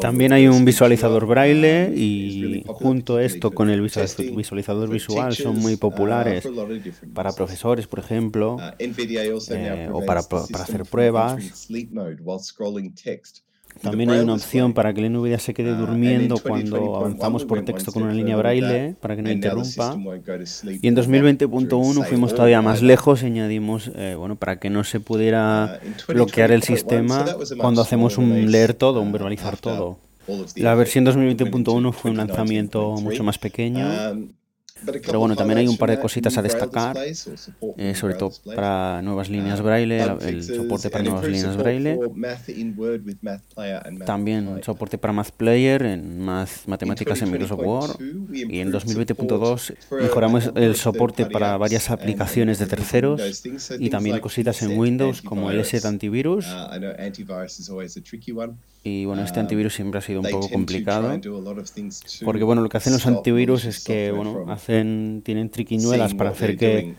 También 0.00 0.32
hay 0.32 0.48
un 0.48 0.64
visualizador 0.64 1.26
braille 1.26 1.92
y 1.94 2.64
junto 2.66 3.18
esto 3.18 3.50
con 3.50 3.70
el 3.70 3.80
visualizador 3.80 4.88
visual 4.88 5.34
son 5.34 5.58
muy 5.58 5.76
populares 5.76 6.48
para 7.12 7.32
profesores, 7.32 7.86
por 7.86 7.98
ejemplo, 7.98 8.56
eh, 8.78 9.88
o 9.92 10.04
para, 10.04 10.22
para 10.22 10.64
hacer 10.64 10.84
pruebas. 10.84 11.68
También 13.82 14.10
hay 14.10 14.20
una 14.20 14.34
opción 14.34 14.72
para 14.72 14.94
que 14.94 15.04
el 15.04 15.12
NVIDIA 15.12 15.38
se 15.38 15.54
quede 15.54 15.72
uh, 15.72 15.76
durmiendo 15.76 16.36
cuando 16.38 16.96
avanzamos 16.96 17.44
por 17.44 17.64
texto 17.64 17.92
con 17.92 18.04
una 18.04 18.14
línea 18.14 18.36
braille 18.36 18.94
para 19.00 19.16
que 19.16 19.22
no 19.22 19.30
interrumpa. 19.30 19.96
Y 20.80 20.88
en 20.88 20.96
2020.1 20.96 22.04
fuimos 22.06 22.34
todavía 22.34 22.62
más 22.62 22.82
lejos 22.82 23.22
y 23.22 23.26
añadimos, 23.26 23.90
eh, 23.94 24.14
bueno, 24.16 24.36
para 24.36 24.58
que 24.58 24.70
no 24.70 24.84
se 24.84 25.00
pudiera 25.00 25.80
uh, 26.08 26.12
bloquear 26.12 26.52
el 26.52 26.62
sistema 26.62 27.24
cuando 27.58 27.82
hacemos 27.82 28.18
un 28.18 28.50
leer 28.50 28.74
todo, 28.74 29.00
un 29.00 29.08
uh, 29.08 29.12
verbalizar 29.12 29.56
todo. 29.56 29.98
La 30.56 30.74
versión 30.74 31.04
2020.1 31.04 31.92
fue 31.92 32.10
un 32.10 32.16
lanzamiento 32.16 32.92
mucho 33.00 33.24
más 33.24 33.38
pequeño. 33.38 33.84
Pero 34.84 35.18
bueno, 35.18 35.36
también 35.36 35.58
hay 35.58 35.68
un 35.68 35.76
par 35.76 35.90
de 35.90 35.98
cositas 35.98 36.36
a 36.38 36.42
destacar, 36.42 36.96
eh, 36.98 37.94
sobre 37.94 38.14
todo 38.14 38.32
para 38.44 39.02
nuevas 39.02 39.28
líneas 39.28 39.60
braille, 39.60 40.02
el 40.20 40.42
soporte 40.42 40.90
para 40.90 41.04
nuevas 41.04 41.24
líneas 41.24 41.56
braille. 41.56 41.98
También 44.06 44.60
soporte 44.62 44.98
para 44.98 45.12
Math 45.12 45.30
Player 45.30 45.82
en 45.82 46.20
Math, 46.20 46.66
Matemáticas 46.66 47.22
en 47.22 47.30
Microsoft 47.30 47.60
Word. 47.64 47.96
Y 48.32 48.60
en 48.60 48.72
2020.2 48.72 49.74
mejoramos 50.00 50.50
el 50.54 50.76
soporte 50.76 51.26
para 51.26 51.56
varias 51.56 51.90
aplicaciones 51.90 52.58
de 52.58 52.66
terceros 52.66 53.44
y 53.78 53.90
también 53.90 54.20
cositas 54.20 54.62
en 54.62 54.78
Windows 54.78 55.22
como 55.22 55.50
el 55.50 55.60
S 55.60 55.86
antivirus. 55.86 56.46
Y 58.84 59.04
bueno, 59.04 59.22
este 59.22 59.38
antivirus 59.38 59.74
siempre 59.74 59.98
ha 59.98 60.00
sido 60.00 60.20
un 60.20 60.28
poco 60.28 60.48
complicado 60.48 61.20
porque 62.24 62.42
bueno, 62.42 62.62
lo 62.62 62.68
que 62.68 62.76
hacen 62.76 62.92
los 62.92 63.06
antivirus 63.06 63.64
es 63.64 63.84
que 63.84 64.10
bueno, 64.10 64.44
hace 64.48 64.71
hacen, 64.72 65.22
tienen 65.24 65.50
triquiñuelas 65.50 66.14
para 66.14 66.30
hacer 66.30 66.56
que 66.56 66.94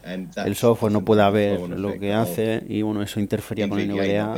el 0.45 0.55
software 0.55 0.91
no 0.91 1.03
pueda 1.03 1.29
ver 1.29 1.59
lo 1.59 1.99
que 1.99 2.13
hace 2.13 2.63
y 2.67 2.81
bueno, 2.81 3.01
eso 3.01 3.19
interfería 3.19 3.67
con 3.67 3.79
el 3.79 3.89
NVDA, 3.89 4.35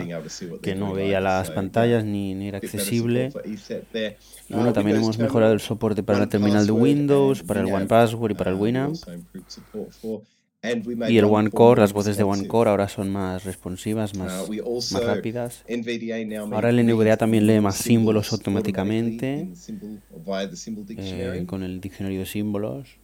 que 0.61 0.75
no 0.75 0.93
veía 0.93 1.19
las 1.19 1.51
pantallas 1.51 2.05
ni, 2.05 2.33
ni 2.33 2.47
era 2.47 2.57
accesible. 2.57 3.31
Y 4.47 4.53
bueno, 4.53 4.73
también 4.73 4.97
hemos 4.97 5.17
mejorado 5.17 5.53
el 5.53 5.59
soporte 5.59 6.03
para 6.03 6.19
la 6.19 6.27
terminal 6.27 6.65
de 6.65 6.71
Windows, 6.71 7.43
para 7.43 7.61
el 7.61 7.67
One 7.67 7.87
Password 7.87 8.31
y 8.31 8.35
para 8.35 8.51
el 8.51 8.57
Winamp. 8.57 8.95
Y 11.07 11.17
el 11.19 11.25
OneCore, 11.25 11.79
las 11.79 11.93
voces 11.93 12.17
de 12.17 12.23
OneCore 12.23 12.71
ahora 12.71 12.87
son 12.87 13.11
más 13.11 13.43
responsivas, 13.43 14.15
más, 14.15 14.49
más 14.49 15.03
rápidas. 15.03 15.63
Ahora 16.51 16.69
el 16.69 16.83
NVDA 16.85 17.17
también 17.17 17.45
lee 17.45 17.59
más 17.59 17.75
símbolos 17.75 18.33
automáticamente 18.33 19.49
eh, 20.97 21.43
con 21.45 21.61
el 21.61 21.79
diccionario 21.81 22.21
de 22.21 22.25
símbolos. 22.25 22.97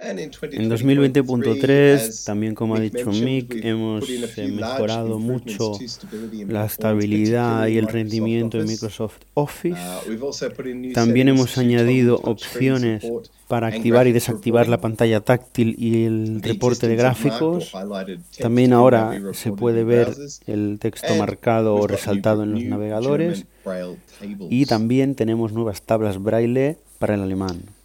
En 0.00 0.70
2020.3, 0.70 2.24
también 2.24 2.54
como 2.54 2.76
ha 2.76 2.80
dicho 2.80 3.10
Mick, 3.10 3.64
hemos 3.64 4.08
eh, 4.08 4.46
mejorado 4.46 5.18
mucho 5.18 5.72
la 6.46 6.66
estabilidad 6.66 7.66
y 7.66 7.78
el 7.78 7.88
rendimiento 7.88 8.58
de 8.58 8.64
Microsoft 8.64 9.16
Office. 9.34 9.80
Uh, 10.08 10.92
también 10.92 11.28
hemos 11.28 11.58
añadido 11.58 12.20
opciones 12.22 13.04
para 13.48 13.66
activar 13.66 14.06
y 14.06 14.12
desactivar 14.12 14.68
la 14.68 14.80
pantalla 14.80 15.20
táctil 15.20 15.74
y 15.76 16.04
el 16.04 16.42
reporte 16.42 16.86
de 16.86 16.94
gráficos. 16.94 17.72
También 18.38 18.74
ahora 18.74 19.20
se 19.32 19.50
puede 19.50 19.82
ver 19.82 20.14
el 20.46 20.78
texto 20.80 21.16
marcado 21.16 21.74
o 21.74 21.88
resaltado 21.88 22.44
en 22.44 22.52
los 22.52 22.62
navegadores. 22.62 23.46
Y 24.48 24.66
también 24.66 25.16
tenemos 25.16 25.52
nuevas 25.52 25.82
tablas 25.82 26.22
braille 26.22 26.78
para 27.00 27.14
el 27.14 27.22
alemán. 27.22 27.77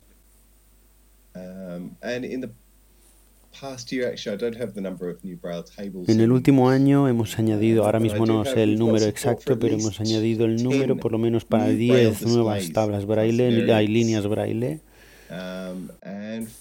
En 6.08 6.20
el 6.20 6.32
último 6.32 6.70
año 6.70 7.08
hemos 7.08 7.38
añadido, 7.38 7.86
ahora 7.86 8.00
mismo 8.00 8.26
no 8.26 8.44
sé 8.46 8.64
el 8.64 8.80
número 8.80 9.06
exacto, 9.06 9.60
pero 9.60 9.76
hemos 9.76 10.00
añadido 10.00 10.46
el 10.46 10.64
número 10.64 10.98
por 10.98 11.12
lo 11.12 11.18
menos 11.18 11.46
para 11.46 11.68
10 11.68 12.26
nuevas 12.28 12.72
tablas 12.72 13.06
braille, 13.06 13.72
hay 13.74 13.88
líneas 13.88 14.28
braille. 14.28 14.82
Um, 15.30 15.88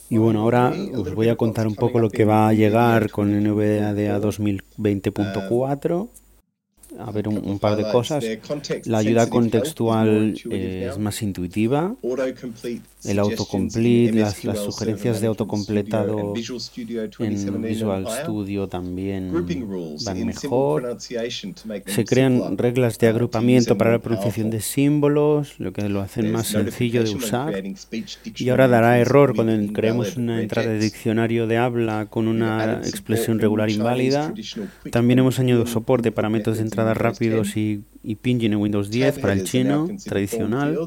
y 0.09 0.17
bueno, 0.17 0.43
ahora 0.43 0.73
os 0.95 1.15
voy 1.15 1.29
a 1.29 1.37
contar 1.37 1.67
un 1.67 1.75
poco 1.75 1.99
lo 1.99 2.09
que 2.09 2.25
va 2.25 2.49
a 2.49 2.53
llegar 2.53 3.11
con 3.11 3.33
NVDA 3.33 4.21
2020.4 4.21 6.09
a 6.99 7.11
ver 7.11 7.29
un, 7.29 7.59
par 7.59 7.77
de 7.77 7.91
cosas. 7.91 8.25
La 8.85 8.99
ayuda 8.99 9.29
contextual 9.29 10.35
es 10.51 10.99
más 10.99 11.23
intuitiva. 11.23 11.97
El 13.05 13.19
autocomplete, 13.19 14.13
las, 14.13 14.45
las 14.45 14.59
sugerencias 14.59 15.21
de 15.21 15.27
autocompletado 15.27 16.35
en 17.19 17.63
Visual 17.63 18.07
Studio 18.23 18.69
también 18.69 19.33
van 20.05 20.27
mejor. 20.27 20.97
Se 21.87 22.05
crean 22.05 22.57
reglas 22.57 22.99
de 22.99 23.09
agrupamiento 23.09 23.77
para 23.77 23.93
la 23.93 23.99
pronunciación 23.99 24.51
de 24.51 24.61
símbolos, 24.61 25.59
lo 25.59 25.73
que 25.73 25.89
lo 25.89 26.01
hacen 26.01 26.31
más 26.31 26.49
sencillo 26.49 27.03
de 27.03 27.11
usar. 27.15 27.63
Y 28.37 28.49
ahora 28.51 28.69
dará 28.69 28.99
error 28.99 29.35
cuando 29.35 29.73
creemos 29.73 30.17
una 30.17 30.41
entrada 30.41 30.71
de 30.71 30.79
diccionario 30.79 31.47
de 31.47 31.59
habla 31.59 32.07
con 32.07 32.29
una 32.29 32.81
expresión 32.85 33.41
regular 33.41 33.71
inválida. 33.71 34.33
También 34.91 35.19
hemos 35.19 35.39
añadido 35.41 35.67
soporte 35.67 36.13
para 36.13 36.29
métodos 36.29 36.59
de 36.59 36.65
entrada 36.65 36.95
rápidos 36.95 37.57
y, 37.57 37.83
y 38.03 38.15
Pinyin 38.17 38.53
en 38.53 38.61
Windows 38.61 38.91
10 38.91 39.19
para 39.19 39.33
el 39.33 39.45
chino 39.45 39.89
tradicional. 40.05 40.79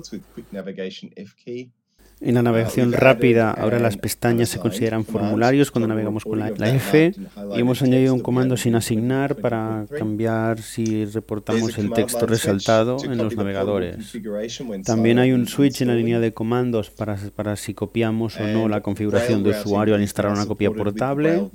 En 2.21 2.35
la 2.35 2.41
navegación 2.41 2.93
rápida, 2.93 3.51
ahora 3.51 3.77
las 3.79 3.97
pestañas 3.97 4.49
se 4.49 4.59
consideran 4.59 5.05
formularios 5.05 5.69
cuando 5.69 5.87
navegamos 5.87 6.23
con 6.23 6.39
la, 6.39 6.49
F 6.49 7.13
y 7.55 7.59
hemos 7.59 7.81
añadido 7.81 8.13
un 8.13 8.21
comando 8.21 8.57
sin 8.57 8.75
asignar 8.75 9.35
para 9.35 9.85
cambiar 9.97 10.61
si 10.61 11.05
reportamos 11.05 11.77
el 11.77 11.91
texto 11.91 12.25
resaltado 12.25 12.97
en 13.03 13.17
los 13.17 13.35
navegadores. 13.35 14.13
También 14.85 15.19
hay 15.19 15.33
un 15.33 15.47
switch 15.47 15.81
en 15.81 15.89
la 15.89 15.95
línea 15.95 16.19
de 16.19 16.33
comandos 16.33 16.89
para, 16.89 17.17
para 17.35 17.55
si 17.57 17.73
copiamos 17.73 18.39
o 18.39 18.47
no 18.47 18.69
la 18.69 18.81
configuración 18.81 19.43
de 19.43 19.51
usuario 19.51 19.93
al 19.93 20.01
instalar 20.01 20.31
una 20.31 20.45
copia 20.45 20.71
portable. 20.71 21.49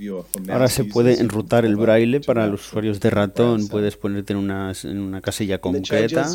Ahora 0.49 0.69
se 0.69 0.85
puede 0.85 1.21
enrutar 1.21 1.65
el 1.65 1.77
braille 1.77 2.21
para 2.21 2.47
los 2.47 2.69
usuarios 2.69 3.01
de 3.01 3.11
ratón, 3.11 3.69
puedes 3.69 3.97
ponerte 3.97 4.35
en 4.35 4.39
una, 4.39 4.73
en 4.85 4.99
una 5.01 5.21
casilla 5.21 5.59
concreta. 5.59 6.29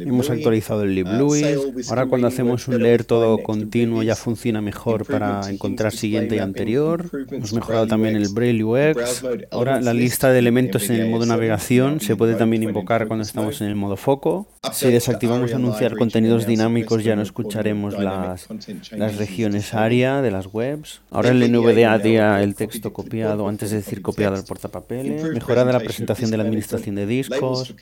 Hemos 0.00 0.30
actualizado 0.30 0.82
el 0.82 0.94
LibLouis. 0.94 1.90
Ahora 1.90 2.06
cuando 2.06 2.26
hacemos 2.26 2.66
un 2.66 2.82
leer 2.82 3.04
todo 3.04 3.38
continuo 3.50 4.04
ya 4.04 4.14
funciona 4.14 4.60
mejor 4.60 5.04
para 5.04 5.50
encontrar 5.50 5.92
siguiente 5.92 6.36
y 6.36 6.38
anterior. 6.38 7.10
Hemos 7.30 7.52
mejorado 7.52 7.88
también 7.88 8.14
el 8.14 8.28
Braille 8.28 8.62
UX. 8.62 9.24
Ahora 9.50 9.80
la 9.80 9.92
lista 9.92 10.30
de 10.30 10.38
elementos 10.38 10.88
en 10.88 11.00
el 11.00 11.10
modo 11.10 11.26
navegación 11.26 12.00
se 12.00 12.14
puede 12.14 12.36
también 12.36 12.62
invocar 12.62 13.08
cuando 13.08 13.24
estamos 13.24 13.60
en 13.60 13.66
el 13.66 13.74
modo 13.74 13.96
foco. 13.96 14.46
Si 14.72 14.88
desactivamos 14.88 15.52
anunciar 15.52 15.96
contenidos 15.96 16.46
dinámicos 16.46 17.02
ya 17.02 17.16
no 17.16 17.22
escucharemos 17.22 17.98
las, 17.98 18.46
las 18.92 19.16
regiones 19.16 19.74
área 19.74 20.22
de 20.22 20.30
las 20.30 20.46
webs. 20.52 21.00
Ahora 21.10 21.30
el 21.30 21.50
NVDA 21.50 21.98
día 21.98 22.42
el 22.42 22.54
texto 22.54 22.92
copiado 22.92 23.48
antes 23.48 23.70
de 23.70 23.78
decir 23.78 24.00
copiado 24.00 24.36
al 24.36 24.44
portapapeles. 24.44 25.24
Mejorada 25.24 25.72
la 25.72 25.80
presentación 25.80 26.30
de 26.30 26.36
la 26.36 26.44
administración 26.44 26.94
de 26.94 27.06
discos. 27.06 27.74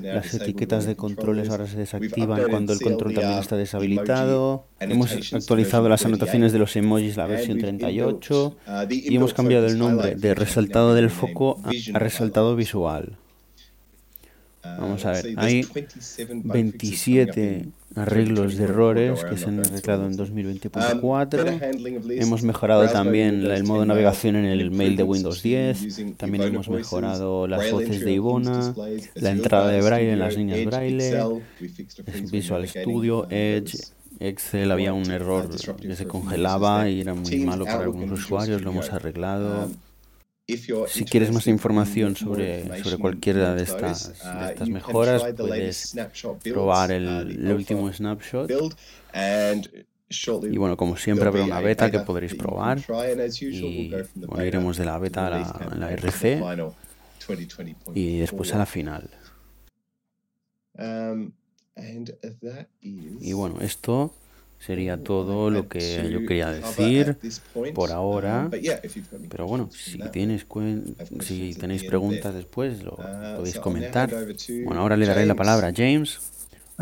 Las 0.00 0.32
etiquetas 0.32 0.86
de 0.86 0.94
controles 0.94 1.48
ahora 1.48 1.66
se 1.66 1.76
desactivan 1.76 2.42
cuando 2.48 2.72
el 2.72 2.80
control 2.80 3.14
también 3.14 3.38
está 3.38 3.56
deshabilitado. 3.56 4.66
Hemos 4.80 5.07
actualizado 5.32 5.88
las 5.88 6.04
anotaciones 6.04 6.52
de 6.52 6.58
los 6.58 6.74
emojis, 6.76 7.16
la 7.16 7.26
versión 7.26 7.58
38, 7.58 8.56
y 8.90 9.16
hemos 9.16 9.34
cambiado 9.34 9.66
el 9.66 9.78
nombre 9.78 10.14
de 10.14 10.34
resaltado 10.34 10.94
del 10.94 11.10
foco 11.10 11.60
a 11.92 11.98
resaltado 11.98 12.56
visual. 12.56 13.16
Vamos 14.62 15.04
a 15.04 15.12
ver, 15.12 15.34
hay 15.36 15.64
27 16.28 17.68
arreglos 17.94 18.56
de 18.56 18.64
errores 18.64 19.24
que 19.24 19.36
se 19.36 19.46
han 19.46 19.60
arreglado 19.60 20.06
en 20.06 20.16
2020.4. 20.16 22.20
Hemos 22.20 22.42
mejorado 22.42 22.88
también 22.88 23.44
el 23.44 23.64
modo 23.64 23.80
de 23.80 23.86
navegación 23.86 24.36
en 24.36 24.44
el 24.44 24.70
mail 24.70 24.96
de 24.96 25.02
Windows 25.02 25.42
10. 25.42 26.16
También 26.16 26.44
hemos 26.44 26.68
mejorado 26.68 27.46
las 27.46 27.70
voces 27.70 28.00
de 28.00 28.12
Ivona, 28.12 28.74
la 29.14 29.30
entrada 29.30 29.68
de 29.68 29.80
braille 29.80 30.12
en 30.12 30.18
las 30.18 30.36
líneas 30.36 30.64
braille, 30.64 31.18
Visual 32.30 32.68
Studio, 32.68 33.26
Edge, 33.30 33.78
Excel 34.20 34.70
había 34.70 34.92
un 34.92 35.10
error 35.10 35.48
que 35.80 35.96
se 35.96 36.06
congelaba 36.06 36.88
y 36.88 37.00
era 37.00 37.14
muy 37.14 37.38
malo 37.44 37.64
para 37.64 37.82
algunos 37.82 38.20
usuarios, 38.20 38.62
lo 38.62 38.70
hemos 38.70 38.92
arreglado. 38.92 39.66
Um, 39.66 39.74
si 40.86 41.04
quieres 41.04 41.30
más 41.30 41.46
información 41.46 42.16
sobre, 42.16 42.82
sobre 42.82 42.96
cualquiera 42.96 43.54
de 43.54 43.62
estas, 43.62 44.14
uh, 44.24 44.38
de 44.44 44.52
estas 44.52 44.68
mejoras, 44.68 45.22
puedes 45.36 45.94
probar 46.42 46.90
el, 46.90 47.06
el 47.06 47.52
último 47.52 47.92
snapshot. 47.92 48.50
Y 50.50 50.56
bueno, 50.56 50.76
como 50.78 50.96
siempre 50.96 51.28
habrá 51.28 51.44
una 51.44 51.60
beta 51.60 51.90
que 51.90 51.98
podréis 51.98 52.34
probar 52.34 52.78
y 53.40 53.92
bueno, 54.14 54.44
iremos 54.44 54.78
de 54.78 54.84
la 54.86 54.98
beta 54.98 55.26
a 55.26 55.30
la, 55.30 55.42
a 55.42 55.74
la 55.74 55.92
RC 55.92 56.42
y 57.94 58.18
después 58.18 58.54
a 58.54 58.58
la 58.58 58.66
final. 58.66 59.10
Um, 61.78 63.18
y 63.20 63.32
bueno, 63.32 63.60
esto 63.60 64.12
sería 64.58 65.02
todo 65.02 65.50
lo 65.50 65.68
que 65.68 66.10
yo 66.10 66.26
quería 66.26 66.50
decir 66.50 67.16
por 67.74 67.92
ahora. 67.92 68.50
Um, 68.52 69.28
Pero 69.28 69.46
bueno, 69.46 69.70
si, 69.72 69.98
tienes 70.10 70.46
si 71.20 71.54
tenéis 71.54 71.84
preguntas 71.84 72.34
después, 72.34 72.82
lo 72.82 72.92
uh, 72.94 73.36
podéis 73.36 73.58
comentar. 73.58 74.10
Bueno, 74.64 74.80
ahora 74.80 74.96
le 74.96 75.06
daré 75.06 75.26
la 75.26 75.34
palabra 75.34 75.68
a 75.68 75.72
James. 75.74 76.18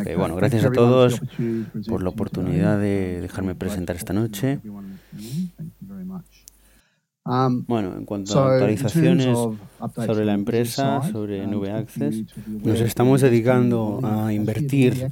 Eh, 0.04 0.14
bueno, 0.14 0.36
gracias 0.36 0.64
a 0.64 0.70
todos 0.70 1.20
por 1.88 2.02
la 2.02 2.10
oportunidad 2.10 2.78
de 2.78 3.20
dejarme 3.22 3.54
presentar 3.54 3.96
esta 3.96 4.12
noche. 4.12 4.60
Um, 7.26 7.64
bueno, 7.66 7.96
en 7.96 8.04
cuanto 8.04 8.38
a 8.38 8.52
actualizaciones 8.52 9.36
sobre 9.96 10.24
la 10.24 10.34
empresa, 10.34 11.02
sobre 11.10 11.44
um, 11.44 11.50
Nube 11.50 11.72
Access, 11.72 12.24
nos 12.46 12.80
estamos 12.80 13.20
dedicando 13.20 14.00
a 14.04 14.32
invertir 14.32 15.10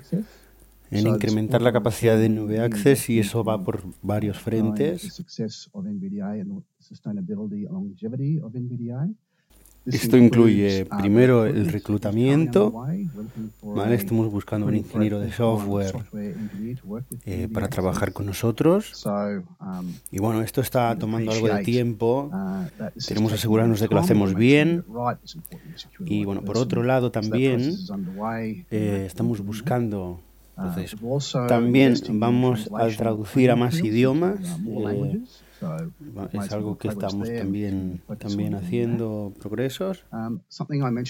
en 0.92 1.06
incrementar 1.08 1.60
la 1.60 1.72
capacidad 1.72 2.16
de 2.16 2.28
Nube 2.28 2.60
Access 2.60 3.10
y 3.10 3.18
eso 3.18 3.42
va 3.42 3.64
por 3.64 3.82
varios 4.00 4.38
frentes. 4.38 5.24
Esto 9.86 10.16
incluye 10.16 10.86
primero 10.86 11.46
el 11.46 11.68
reclutamiento. 11.68 12.72
¿vale? 13.62 13.94
Estamos 13.94 14.30
buscando 14.30 14.66
un 14.66 14.76
ingeniero 14.76 15.20
de 15.20 15.32
software 15.32 15.94
eh, 17.26 17.48
para 17.52 17.68
trabajar 17.68 18.12
con 18.12 18.26
nosotros. 18.26 19.04
Y 20.10 20.18
bueno, 20.18 20.42
esto 20.42 20.60
está 20.60 20.96
tomando 20.96 21.32
algo 21.32 21.48
de 21.48 21.62
tiempo. 21.62 22.30
Queremos 23.06 23.32
asegurarnos 23.32 23.80
de 23.80 23.88
que 23.88 23.94
lo 23.94 24.00
hacemos 24.00 24.34
bien. 24.34 24.84
Y 26.06 26.24
bueno, 26.24 26.42
por 26.42 26.56
otro 26.56 26.82
lado 26.82 27.10
también 27.10 27.76
eh, 28.70 29.04
estamos 29.06 29.44
buscando 29.44 30.20
Entonces, 30.56 30.96
también 31.48 31.94
vamos 32.10 32.70
a 32.72 32.88
traducir 32.88 33.50
a 33.50 33.56
más 33.56 33.78
idiomas. 33.80 34.38
Eh, 34.66 35.20
es 36.32 36.52
algo 36.52 36.76
que 36.78 36.88
estamos 36.88 37.28
también, 37.32 38.02
también 38.18 38.54
haciendo 38.54 39.32
progresos. 39.40 40.04
Um, 40.12 40.40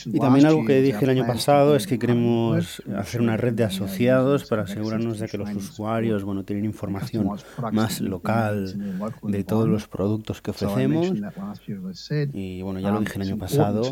y 0.07 0.19
también 0.19 0.47
algo 0.47 0.65
que 0.65 0.81
dije 0.81 1.05
el 1.05 1.11
año 1.11 1.27
pasado 1.27 1.77
es 1.77 1.87
que 1.87 1.99
queremos 1.99 2.83
hacer 2.97 3.21
una 3.21 3.37
red 3.37 3.55
de 3.55 3.65
asociados 3.65 4.49
para 4.49 4.63
asegurarnos 4.63 5.19
de 5.19 5.29
que 5.29 5.39
los 5.39 5.53
usuarios 5.55 6.25
bueno, 6.25 6.45
tienen 6.45 6.65
información 6.65 7.29
más 7.73 8.01
local 8.01 8.75
de 9.23 9.45
todos 9.45 9.69
los 9.69 9.89
productos 9.89 10.41
que 10.41 10.51
ofrecemos. 10.53 11.13
Y 12.33 12.63
bueno, 12.63 12.81
ya 12.81 12.91
lo 12.91 13.01
dije 13.01 13.17
el 13.17 13.23
año 13.23 13.39
pasado. 13.39 13.83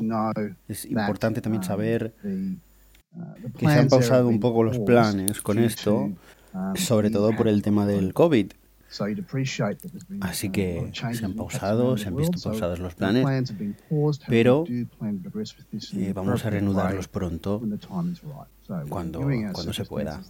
Es 0.69 0.85
importante 0.85 1.41
también 1.41 1.63
saber 1.63 2.15
que 3.59 3.67
se 3.67 3.73
han 3.73 3.89
pausado 3.89 4.29
un 4.29 4.41
poco 4.41 4.63
los 4.63 4.79
planes 4.79 5.41
con 5.41 5.59
esto, 5.59 6.11
sobre 6.75 7.11
todo 7.11 7.35
por 7.37 7.49
el 7.49 7.63
tema 7.63 7.87
del 7.87 8.15
COVID. 8.15 8.53
Así 10.21 10.51
que 10.51 10.91
se 10.93 11.25
han 11.25 11.33
pausado, 11.35 11.97
se 11.97 12.09
han 12.09 12.17
visto 12.17 12.39
pausados 12.39 12.79
los 12.79 12.95
planes, 12.95 13.55
pero 14.29 14.65
eh, 14.69 16.13
vamos 16.15 16.45
a 16.45 16.51
reanudarlos 16.51 17.09
pronto 17.09 17.63
cuando, 18.91 19.21
cuando 19.53 19.73
se 19.73 19.85
pueda. 19.87 20.21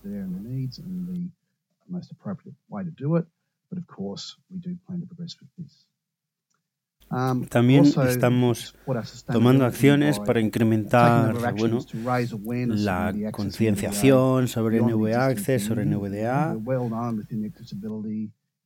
También 7.49 7.85
estamos 7.85 8.75
tomando 9.27 9.67
acciones 9.67 10.19
para 10.19 10.41
incrementar 10.41 11.35
bueno, 11.55 11.81
la 12.69 13.15
concienciación 13.33 14.49
sobre 14.49 14.81
NVA 14.81 15.27
Access, 15.27 15.65
sobre 15.65 15.85
NVDA. 15.85 16.57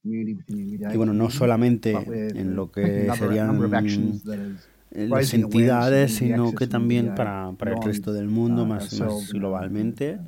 Y 0.05 0.97
bueno, 0.97 1.13
no 1.13 1.31
solamente 1.31 1.91
en 2.39 2.55
lo 2.55 2.71
que 2.71 3.11
serían 3.19 3.59
las 4.93 5.35
entidades, 5.35 6.15
sino 6.15 6.53
que 6.53 6.69
también 6.69 7.15
para, 7.15 7.53
para 7.59 7.73
el 7.73 7.83
resto 7.83 8.13
del 8.13 8.29
mundo, 8.29 8.63
uh, 8.63 8.67
más, 8.67 8.99
más 9.01 9.33
globalmente. 9.33 10.21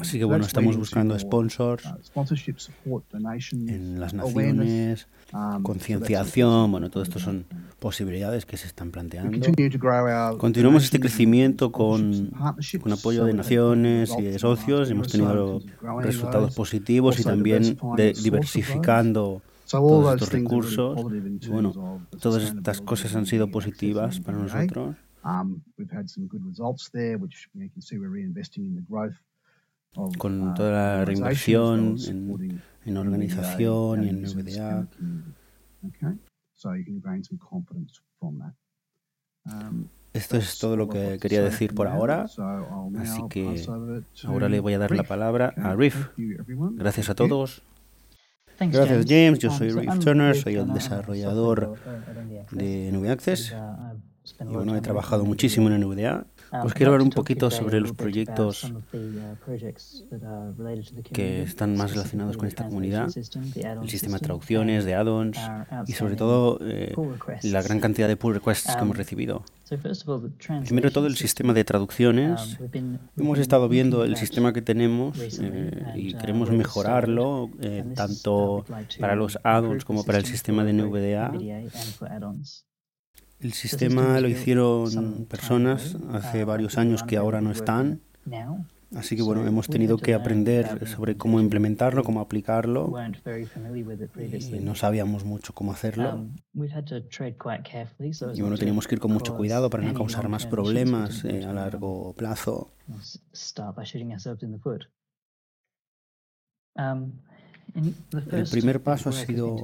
Así 0.00 0.18
que 0.18 0.24
bueno, 0.24 0.44
estamos 0.44 0.76
buscando 0.76 1.16
sponsors 1.18 1.84
uh, 2.14 3.00
en 3.52 4.00
las 4.00 4.12
naciones, 4.12 5.06
um, 5.32 5.62
concienciación, 5.62 6.72
bueno, 6.72 6.90
todo 6.90 7.04
esto 7.04 7.20
son 7.20 7.44
posibilidades 7.78 8.44
que 8.44 8.56
se 8.56 8.66
están 8.66 8.90
planteando. 8.90 9.38
Continuamos 10.38 10.82
este 10.84 10.98
crecimiento 10.98 11.70
con, 11.70 12.32
con 12.80 12.92
apoyo 12.92 13.24
de 13.24 13.34
naciones 13.34 14.10
y 14.18 14.22
de 14.22 14.38
socios, 14.38 14.90
hemos 14.90 15.08
tenido 15.08 15.60
resultados 16.00 16.56
positivos 16.56 17.20
y 17.20 17.22
también 17.22 17.78
de, 17.96 18.14
diversificando 18.14 19.42
todos 19.70 20.14
estos 20.14 20.32
recursos. 20.32 20.98
Bueno, 21.48 22.00
todas 22.20 22.42
estas 22.42 22.80
cosas 22.80 23.14
han 23.14 23.26
sido 23.26 23.48
positivas 23.48 24.18
para 24.18 24.38
nosotros. 24.38 24.96
Con 30.16 30.54
toda 30.54 30.70
la 30.70 31.04
reinversión 31.04 31.96
en, 32.06 32.62
en 32.84 32.96
organización 32.96 34.04
y 34.04 34.08
en 34.08 34.22
NVDA. 34.22 34.86
Um, 39.44 39.84
Esto 40.12 40.36
es 40.36 40.58
todo 40.58 40.76
lo 40.76 40.88
que 40.88 41.18
quería 41.20 41.42
decir 41.42 41.74
por 41.74 41.88
ahora, 41.88 42.26
así 42.98 43.22
que 43.28 43.66
ahora 44.24 44.48
le 44.48 44.60
voy 44.60 44.74
a 44.74 44.78
dar 44.78 44.94
la 44.94 45.02
palabra 45.04 45.52
a 45.56 45.74
Riff. 45.74 46.08
Gracias 46.16 47.10
a 47.10 47.14
todos. 47.14 47.62
Gracias 48.58 49.06
James, 49.06 49.38
yo 49.38 49.50
soy 49.50 49.70
Riff 49.70 49.98
Turner, 50.00 50.34
soy 50.34 50.54
el 50.56 50.72
desarrollador 50.72 51.76
de 52.50 52.90
NV 52.92 53.10
Access 53.10 53.54
y 54.40 54.44
bueno, 54.44 54.76
he 54.76 54.80
trabajado 54.80 55.24
muchísimo 55.24 55.68
en 55.68 55.80
NVDA. 55.80 56.26
Pues 56.62 56.72
quiero 56.72 56.92
hablar 56.92 57.02
un 57.02 57.10
poquito 57.10 57.50
sobre 57.50 57.80
los 57.80 57.92
proyectos 57.92 58.72
que 61.12 61.42
están 61.42 61.76
más 61.76 61.92
relacionados 61.92 62.36
con 62.36 62.48
esta 62.48 62.64
comunidad, 62.64 63.10
el 63.14 63.90
sistema 63.90 64.18
de 64.18 64.24
traducciones, 64.24 64.84
de 64.84 64.94
add-ons 64.94 65.38
y 65.86 65.92
sobre 65.92 66.16
todo 66.16 66.58
eh, 66.62 66.94
la 67.42 67.62
gran 67.62 67.80
cantidad 67.80 68.08
de 68.08 68.16
pull 68.16 68.34
requests 68.34 68.74
que 68.74 68.82
hemos 68.82 68.96
recibido. 68.96 69.44
Primero 70.64 70.90
todo 70.90 71.06
el 71.06 71.16
sistema 71.16 71.52
de 71.52 71.64
traducciones. 71.64 72.58
Hemos 73.16 73.38
estado 73.38 73.68
viendo 73.68 74.04
el 74.04 74.16
sistema 74.16 74.52
que 74.52 74.62
tenemos 74.62 75.18
eh, 75.40 75.92
y 75.96 76.14
queremos 76.14 76.50
mejorarlo 76.50 77.50
eh, 77.60 77.84
tanto 77.94 78.64
para 78.98 79.14
los 79.16 79.38
add-ons 79.42 79.84
como 79.84 80.04
para 80.04 80.18
el 80.18 80.24
sistema 80.24 80.64
de 80.64 80.72
NVDA. 80.72 81.32
El 83.40 83.52
sistema 83.52 84.20
lo 84.20 84.28
hicieron 84.28 85.26
personas 85.26 85.96
hace 86.12 86.44
varios 86.44 86.76
años 86.76 87.02
que 87.02 87.16
ahora 87.16 87.40
no 87.40 87.52
están. 87.52 88.00
Así 88.96 89.16
que 89.16 89.22
bueno, 89.22 89.46
hemos 89.46 89.68
tenido 89.68 89.98
que 89.98 90.14
aprender 90.14 90.88
sobre 90.88 91.16
cómo 91.16 91.40
implementarlo, 91.40 92.02
cómo 92.02 92.20
aplicarlo. 92.20 92.94
Y 94.50 94.60
no 94.60 94.74
sabíamos 94.74 95.24
mucho 95.24 95.52
cómo 95.52 95.72
hacerlo. 95.72 96.26
Y 98.34 98.40
bueno, 98.40 98.56
teníamos 98.56 98.88
que 98.88 98.94
ir 98.94 99.00
con 99.00 99.12
mucho 99.12 99.36
cuidado 99.36 99.68
para 99.68 99.84
no 99.84 99.94
causar 99.94 100.28
más 100.28 100.46
problemas 100.46 101.24
eh, 101.24 101.44
a 101.44 101.52
largo 101.52 102.14
plazo. 102.14 102.72
El 107.74 108.48
primer 108.50 108.82
paso 108.82 109.10
ha 109.10 109.12
sido 109.12 109.56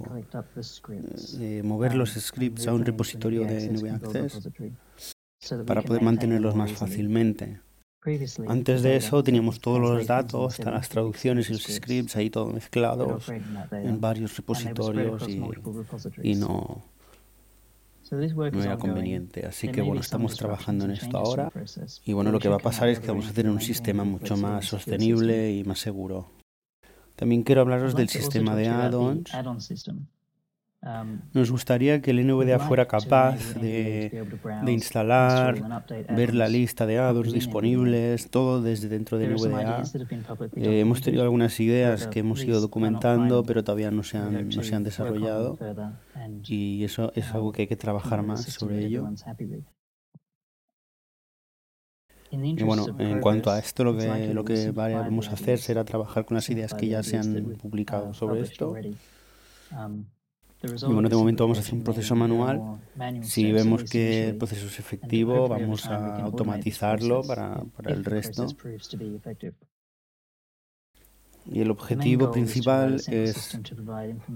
eh, 1.40 1.62
mover 1.64 1.94
los 1.94 2.10
scripts 2.10 2.66
a 2.66 2.74
un 2.74 2.84
repositorio 2.84 3.42
de 3.42 3.70
NV 3.70 3.94
Access 3.94 4.48
para 5.66 5.82
poder 5.82 6.02
mantenerlos 6.02 6.54
más 6.54 6.72
fácilmente. 6.72 7.60
Antes 8.46 8.82
de 8.82 8.96
eso 8.96 9.24
teníamos 9.24 9.60
todos 9.60 9.80
los 9.80 10.06
datos, 10.06 10.58
las 10.58 10.88
traducciones 10.90 11.48
y 11.48 11.54
los 11.54 11.62
scripts 11.62 12.16
ahí 12.16 12.28
todo 12.28 12.46
mezclados 12.48 13.30
en 13.72 14.00
varios 14.00 14.36
repositorios 14.36 15.26
y, 15.26 15.40
y 16.22 16.34
no, 16.34 16.84
no 18.10 18.62
era 18.62 18.76
conveniente. 18.76 19.46
Así 19.46 19.68
que 19.68 19.80
bueno, 19.80 20.02
estamos 20.02 20.36
trabajando 20.36 20.84
en 20.84 20.90
esto 20.90 21.16
ahora 21.16 21.50
y 22.04 22.12
bueno, 22.12 22.30
lo 22.30 22.38
que 22.38 22.50
va 22.50 22.56
a 22.56 22.60
pasar 22.60 22.90
es 22.90 23.00
que 23.00 23.08
vamos 23.08 23.28
a 23.28 23.32
tener 23.32 23.50
un 23.50 23.62
sistema 23.62 24.04
mucho 24.04 24.36
más 24.36 24.66
sostenible 24.66 25.52
y 25.52 25.64
más 25.64 25.78
seguro. 25.78 26.43
También 27.16 27.42
quiero 27.42 27.60
hablaros 27.62 27.94
del 27.94 28.08
sistema 28.08 28.54
de 28.56 28.68
add-ons. 28.68 29.30
Um, 30.84 31.20
Nos 31.32 31.50
gustaría 31.50 32.02
que 32.02 32.10
el 32.10 32.26
NVDA 32.26 32.58
fuera 32.58 32.86
capaz 32.86 33.54
de, 33.54 34.22
instalar, 34.66 35.82
ver 36.10 36.34
la 36.34 36.46
lista 36.46 36.84
de 36.84 36.98
add-ons 36.98 37.32
disponibles, 37.32 38.28
todo 38.28 38.60
desde 38.60 38.88
dentro 38.88 39.16
de 39.16 39.28
NVDA. 39.28 39.82
Eh, 40.56 40.80
hemos 40.80 41.00
tenido 41.00 41.22
algunas 41.22 41.58
ideas 41.58 42.06
que 42.08 42.18
hemos 42.18 42.44
ido 42.44 42.60
documentando, 42.60 43.44
pero 43.44 43.64
todavía 43.64 43.90
no 43.90 44.02
se 44.02 44.18
han, 44.18 44.50
no 44.50 44.62
se 44.62 44.74
han 44.74 44.84
desarrollado. 44.84 45.58
Y 46.42 46.84
eso 46.84 47.12
es 47.14 47.32
algo 47.32 47.52
que 47.52 47.62
hay 47.62 47.68
que 47.68 47.76
trabajar 47.76 48.22
más 48.22 48.42
sobre 48.42 48.84
ello. 48.84 49.08
Y 52.42 52.62
bueno, 52.62 52.86
en 52.98 53.20
cuanto 53.20 53.50
a 53.50 53.58
esto, 53.58 53.84
lo 53.84 53.96
que, 53.96 54.32
lo 54.34 54.44
que 54.44 54.70
vamos 54.70 55.28
a 55.28 55.32
hacer 55.32 55.58
será 55.58 55.84
trabajar 55.84 56.24
con 56.24 56.34
las 56.36 56.48
ideas 56.50 56.74
que 56.74 56.88
ya 56.88 57.02
se 57.02 57.18
han 57.18 57.56
publicado 57.60 58.10
uh, 58.10 58.14
sobre 58.14 58.40
esto. 58.40 58.74
Um, 59.72 60.04
y 60.62 60.92
bueno, 60.92 61.08
de 61.08 61.16
momento 61.16 61.44
vamos 61.44 61.58
a 61.58 61.60
hacer 61.60 61.74
un 61.74 61.84
proceso 61.84 62.16
manual. 62.16 62.80
Si 63.22 63.52
vemos 63.52 63.84
que 63.84 64.28
el 64.28 64.36
proceso 64.36 64.66
es 64.66 64.78
efectivo, 64.78 65.48
vamos 65.48 65.86
a 65.86 66.22
automatizarlo 66.22 67.22
para, 67.22 67.62
para 67.76 67.92
el 67.92 68.04
resto. 68.04 68.46
Y 71.50 71.60
el 71.60 71.70
objetivo 71.70 72.30
principal 72.30 73.00
es 73.06 73.58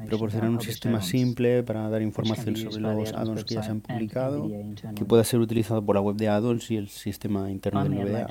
proporcionar 0.08 0.50
un 0.50 0.60
sistema 0.60 1.00
simple 1.00 1.62
para 1.62 1.88
dar 1.88 2.02
información 2.02 2.56
sobre 2.56 2.80
los 2.80 3.12
add-ons 3.12 3.44
que 3.44 3.54
ya 3.54 3.62
se 3.62 3.70
han 3.70 3.80
publicado, 3.80 4.48
que 4.94 5.04
pueda 5.04 5.24
ser 5.24 5.40
utilizado 5.40 5.84
por 5.84 5.94
la 5.94 6.00
web 6.00 6.16
de 6.16 6.28
add-ons 6.28 6.70
y 6.70 6.76
el 6.76 6.88
sistema 6.88 7.50
interno 7.50 7.82
de 7.82 7.90
NVDA. 7.90 8.28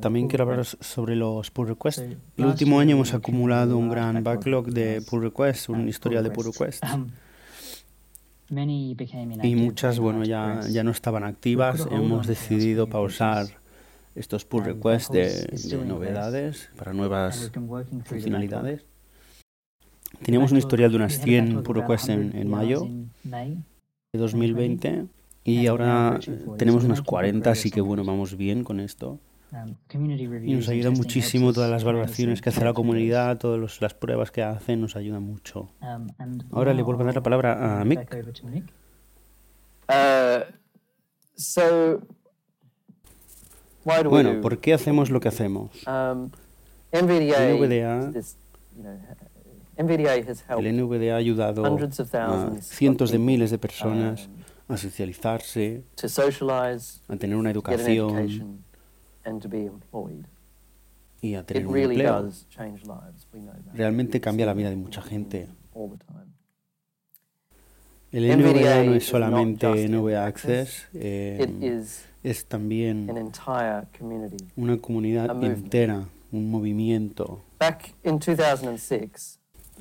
También 0.00 0.28
quiero 0.28 0.44
hablar 0.44 0.64
sobre 0.64 1.16
los 1.16 1.50
pull 1.50 1.68
requests. 1.68 2.04
El 2.36 2.44
último 2.44 2.78
año 2.78 2.96
hemos 2.96 3.14
acumulado 3.14 3.78
un 3.78 3.88
gran 3.88 4.22
backlog 4.22 4.66
de 4.66 5.02
pull 5.02 5.22
requests, 5.22 5.68
un 5.68 5.88
historial 5.88 6.24
de 6.24 6.30
pull 6.30 6.46
requests. 6.46 6.86
Um, 6.92 7.10
y 9.42 9.56
muchas, 9.56 9.98
bueno, 9.98 10.24
ya, 10.24 10.60
ya 10.70 10.82
no 10.82 10.90
estaban 10.90 11.24
activas. 11.24 11.86
Hemos 11.90 12.26
decidido 12.26 12.86
pausar 12.86 13.46
estos 14.18 14.44
pull 14.44 14.64
requests 14.64 15.10
de, 15.12 15.84
novedades 15.86 16.70
para 16.76 16.92
nuevas 16.92 17.50
funcionalidades. 18.04 18.84
Teníamos 20.22 20.52
un 20.52 20.58
historial 20.58 20.90
de 20.90 20.96
unas 20.96 21.20
100 21.20 21.62
pull 21.62 21.76
requests 21.76 22.08
en, 22.08 22.36
en 22.36 22.48
mayo 22.48 22.88
de 23.24 24.18
2020 24.18 25.06
Y 25.44 25.66
ahora 25.66 26.18
tenemos 26.58 26.84
unas 26.84 27.02
40, 27.02 27.50
así 27.50 27.70
que 27.70 27.80
bueno, 27.80 28.04
vamos 28.04 28.36
bien 28.36 28.64
con 28.64 28.80
esto. 28.80 29.18
Y 29.90 30.54
nos 30.54 30.68
ayuda 30.68 30.90
muchísimo 30.90 31.54
todas 31.54 31.70
las 31.70 31.82
valoraciones 31.82 32.42
que 32.42 32.50
hace 32.50 32.62
la 32.64 32.74
comunidad, 32.74 33.38
todas 33.38 33.80
las 33.80 33.94
pruebas 33.94 34.30
que 34.30 34.42
hacen, 34.42 34.80
nos 34.80 34.94
ayudan 34.96 35.22
mucho. 35.22 35.70
Ahora 36.52 36.74
le 36.74 36.82
vuelvo 36.82 37.02
a 37.02 37.06
dar 37.06 37.14
la 37.14 37.22
palabra 37.22 37.80
a 37.80 37.84
Mick. 37.84 38.14
Uh, 39.88 40.44
bueno, 44.08 44.40
¿por 44.40 44.58
qué 44.58 44.74
hacemos 44.74 45.10
lo 45.10 45.20
que 45.20 45.28
hacemos? 45.28 45.70
Um, 45.86 46.30
NVDA, 46.92 48.12
el 50.58 50.76
NVDA 50.76 51.14
ha 51.14 51.16
ayudado 51.16 51.64
a 51.64 52.60
cientos 52.60 53.10
de 53.10 53.18
miles 53.18 53.50
de 53.50 53.58
personas 53.58 54.26
um, 54.26 54.74
a 54.74 54.76
socializarse, 54.76 55.84
a 57.08 57.16
tener 57.16 57.36
una 57.36 57.50
educación 57.50 58.64
y 61.20 61.34
a 61.34 61.44
tener 61.44 61.66
un 61.66 61.76
empleo. 61.76 62.30
Realmente 63.74 64.20
cambia 64.20 64.46
la 64.46 64.54
vida 64.54 64.70
de 64.70 64.76
mucha 64.76 65.02
gente. 65.02 65.48
El 68.10 68.38
NVDA 68.38 68.84
no 68.84 68.94
es 68.94 69.04
solamente 69.04 69.88
NVDA 69.88 70.24
Access, 70.26 70.88
eh, 70.94 71.84
es 72.22 72.46
también 72.46 73.08
una 74.56 74.76
comunidad 74.78 75.42
entera, 75.44 76.08
un 76.32 76.50
movimiento. 76.50 77.44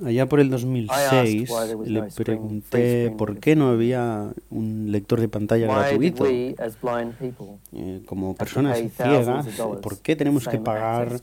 Allá 0.06 0.28
por 0.28 0.40
el 0.40 0.50
2006 0.50 1.50
le 1.86 2.04
pregunté 2.04 3.14
por 3.18 3.40
qué 3.40 3.56
no 3.56 3.70
había 3.70 4.32
un 4.50 4.92
lector 4.92 5.20
de 5.20 5.28
pantalla 5.28 5.68
gratuito. 5.68 6.26
Eh, 6.28 8.02
como 8.06 8.36
personas 8.36 8.78
ciegas, 8.78 9.48
¿por 9.82 10.00
qué 10.00 10.16
tenemos 10.16 10.48
que 10.48 10.60
pagar 10.60 11.20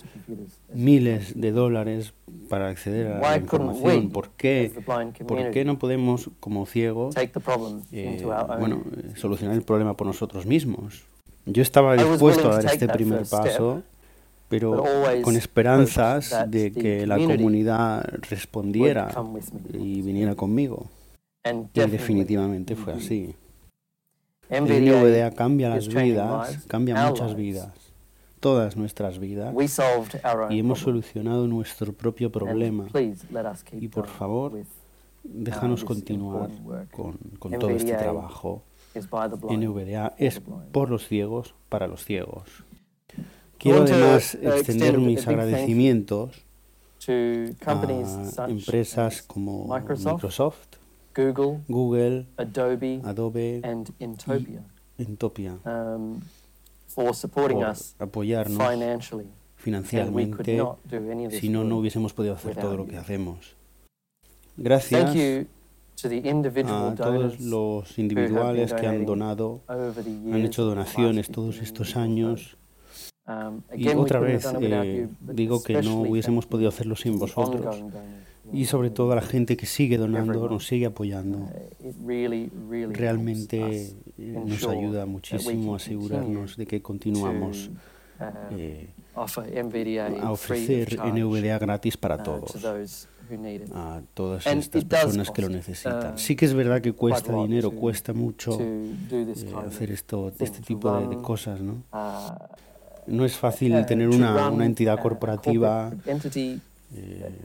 miles 0.73 1.39
de 1.41 1.53
dólares 1.53 2.15
para 2.49 2.69
acceder 2.69 3.13
a 3.13 3.21
la 3.21 3.37
información? 3.37 4.11
¿Por 4.11 4.31
qué, 4.31 4.73
¿por 5.27 5.51
qué 5.51 5.65
no 5.65 5.79
podemos, 5.79 6.31
como 6.41 6.67
ciegos, 6.67 7.15
eh, 7.93 8.27
bueno, 8.59 8.83
solucionar 9.15 9.57
el 9.57 9.63
problema 9.63 9.97
por 9.97 10.07
nosotros 10.07 10.47
mismos? 10.47 11.05
Yo 11.47 11.63
estaba 11.63 11.95
dispuesto 11.95 12.51
a 12.51 12.57
dar 12.57 12.67
este 12.67 12.89
primer 12.89 13.27
paso 13.27 13.83
pero 14.59 14.85
con 15.23 15.35
esperanzas 15.35 16.49
de 16.49 16.71
que 16.71 17.05
la 17.09 17.17
comunidad 17.17 18.05
respondiera 18.31 19.13
y 19.73 20.01
viniera 20.01 20.37
conmigo. 20.37 20.87
Y 21.75 21.81
definitivamente 21.81 22.77
fue 22.77 22.93
así. 22.93 23.35
El 24.49 24.65
NVDA 24.65 25.33
cambia 25.33 25.71
las 25.71 25.89
vidas, 25.89 26.65
cambia 26.69 27.09
muchas 27.09 27.35
vidas, 27.35 27.73
todas 28.39 28.77
nuestras 28.77 29.19
vidas, 29.19 29.53
y 30.51 30.61
hemos 30.61 30.79
solucionado 30.79 31.49
nuestro 31.49 31.93
propio 31.93 32.31
problema. 32.31 32.87
Y 33.73 33.89
por 33.89 34.07
favor, 34.07 34.53
déjanos 35.25 35.85
continuar 35.85 36.51
con, 36.93 37.19
con 37.41 37.59
todo 37.59 37.71
este 37.71 37.95
trabajo. 37.95 38.63
NVDA 38.95 40.15
es 40.17 40.41
por 40.71 40.91
los 40.91 41.09
ciegos, 41.09 41.57
para 41.69 41.89
los 41.89 42.05
ciegos. 42.05 42.65
Quiero 43.59 43.83
además 43.83 44.35
extender 44.35 44.99
mis 44.99 45.27
agradecimientos 45.27 46.45
a 47.67 48.47
empresas 48.49 49.23
como 49.23 49.67
Microsoft, 49.67 50.77
Google, 51.69 52.27
Adobe, 52.37 53.63
y 54.99 55.03
Intopia. 55.03 55.59
Um, 55.65 56.21
por 56.95 57.13
apoyarnos 57.99 59.13
financieramente. 59.57 60.63
Si 61.41 61.49
no, 61.49 61.65
no 61.65 61.79
hubiésemos 61.79 62.13
podido 62.13 62.35
hacer 62.35 62.57
todo 62.57 62.77
lo 62.77 62.87
que 62.87 62.97
hacemos. 62.97 63.55
Gracias 64.57 65.05
a 65.05 66.95
todos 66.97 67.41
los 67.41 67.99
individuales 67.99 68.73
que 68.73 68.87
han 68.87 69.07
donado, 69.07 69.63
han 69.69 70.45
hecho 70.45 70.65
donaciones 70.65 71.31
todos 71.31 71.59
estos 71.59 71.97
años 71.97 72.57
y 73.75 73.89
otra 73.89 74.21
vez 74.21 74.47
eh, 74.61 75.09
digo 75.21 75.63
que 75.63 75.81
no 75.83 76.03
hubiésemos 76.03 76.47
podido 76.47 76.69
hacerlo 76.69 76.97
sin 76.97 77.19
vosotros. 77.19 77.83
Y 78.53 78.67
sobre 78.67 78.91
todo 78.91 79.13
a 79.13 79.17
la 79.17 79.23
gente 79.23 79.57
que 79.57 79.65
sigue 79.65 79.97
donando, 79.97 80.49
nos 80.49 80.67
sigue 80.67 80.87
apoyando. 80.87 81.39
Uh, 81.39 82.91
Realmente 82.91 83.95
eh, 84.19 84.43
nos 84.47 84.65
ayuda 84.65 85.07
muchísimo 85.07 85.73
a 85.73 85.77
asegurarnos 85.77 86.57
de 86.57 86.67
que 86.67 86.83
continuamos 86.83 87.71
uh, 88.21 88.25
eh, 88.59 88.91
a 89.15 90.31
ofrecer 90.31 90.99
NVDA 91.03 91.59
gratis 91.59 91.97
para 91.97 92.17
uh, 92.17 92.23
todos 92.23 93.09
a 93.73 94.03
todas 94.13 94.47
estas 94.47 94.85
personas 94.85 95.31
que 95.31 95.41
lo 95.41 95.49
necesitan. 95.49 96.19
Sí 96.19 96.37
que 96.37 96.45
es 96.45 96.53
verdad 96.53 96.83
que 96.83 96.93
cuesta 96.93 97.33
dinero, 97.33 97.71
cuesta 97.71 98.13
mucho 98.13 98.59
hacer 99.67 99.91
esto, 99.91 100.31
este 100.39 100.61
tipo 100.61 100.95
de, 100.95 101.17
de 101.17 101.23
cosas, 101.23 101.63
¿no? 101.63 101.83
No 103.07 103.25
es 103.25 103.37
fácil 103.37 103.85
tener 103.87 104.09
una, 104.09 104.51
una 104.51 104.67
entidad 104.67 105.01
corporativa, 105.01 105.93
eh, 106.97 107.43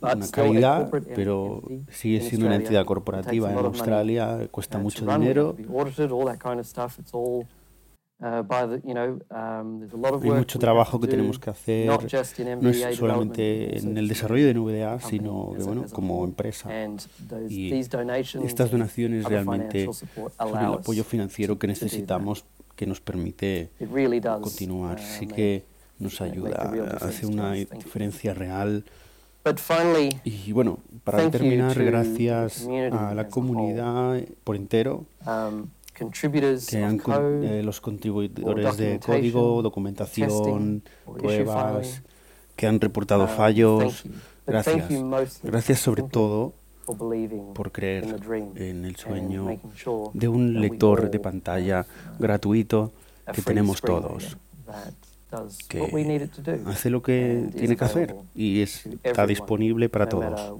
una 0.00 0.30
caridad, 0.30 0.90
pero 1.14 1.62
sigue 1.90 2.20
siendo 2.20 2.46
una 2.46 2.56
entidad 2.56 2.84
corporativa 2.84 3.50
en 3.50 3.58
Australia, 3.58 4.48
cuesta 4.50 4.78
mucho 4.78 5.06
dinero. 5.06 5.56
Hay 10.22 10.30
mucho 10.30 10.58
trabajo 10.60 11.00
que 11.00 11.08
tenemos 11.08 11.40
que 11.40 11.50
hacer, 11.50 11.88
no 12.60 12.70
es 12.70 12.96
solamente 12.96 13.78
en 13.78 13.98
el 13.98 14.06
desarrollo 14.06 14.46
de 14.46 14.54
NVDA, 14.54 15.00
sino 15.00 15.52
que, 15.56 15.62
bueno, 15.64 15.84
como 15.92 16.24
empresa. 16.24 16.70
Y 17.48 17.72
estas 17.74 18.70
donaciones 18.70 19.24
realmente 19.24 19.88
son 19.92 20.08
el 20.50 20.66
apoyo 20.66 21.02
financiero 21.02 21.58
que 21.58 21.66
necesitamos 21.66 22.44
que 22.76 22.86
nos 22.86 23.00
permite 23.00 23.70
continuar. 24.40 25.00
Sí 25.00 25.26
que 25.26 25.64
nos 25.98 26.20
ayuda, 26.20 26.72
hace 27.00 27.26
una 27.26 27.52
diferencia 27.52 28.34
real. 28.34 28.84
Y 30.24 30.52
bueno, 30.52 30.78
para 31.04 31.30
terminar, 31.30 31.82
gracias 31.82 32.68
a 32.92 33.14
la 33.14 33.28
comunidad 33.28 34.20
por 34.44 34.56
entero, 34.56 35.06
um, 35.26 35.68
que 35.94 36.82
han, 36.82 37.00
eh, 37.42 37.62
los 37.62 37.80
contribuidores 37.80 38.76
de 38.76 39.00
código, 39.00 39.62
documentación, 39.62 40.82
pruebas, 41.18 42.02
que 42.56 42.66
han 42.66 42.80
reportado 42.80 43.24
uh, 43.24 43.28
fallos. 43.28 44.04
Gracias. 44.46 44.88
Gracias 45.42 45.78
sobre 45.78 46.02
todo 46.02 46.54
por 47.54 47.72
creer 47.72 48.04
en 48.56 48.84
el 48.84 48.96
sueño 48.96 49.58
de 50.12 50.28
un 50.28 50.60
lector 50.60 51.10
de 51.10 51.18
pantalla 51.20 51.86
gratuito 52.18 52.92
que 53.32 53.42
tenemos 53.42 53.80
todos, 53.80 54.36
que 55.68 56.28
hace 56.66 56.90
lo 56.90 57.02
que 57.02 57.48
tiene 57.56 57.76
que 57.76 57.84
hacer 57.84 58.16
y 58.34 58.62
está 58.62 59.26
disponible 59.26 59.88
para 59.88 60.08
todos. 60.08 60.54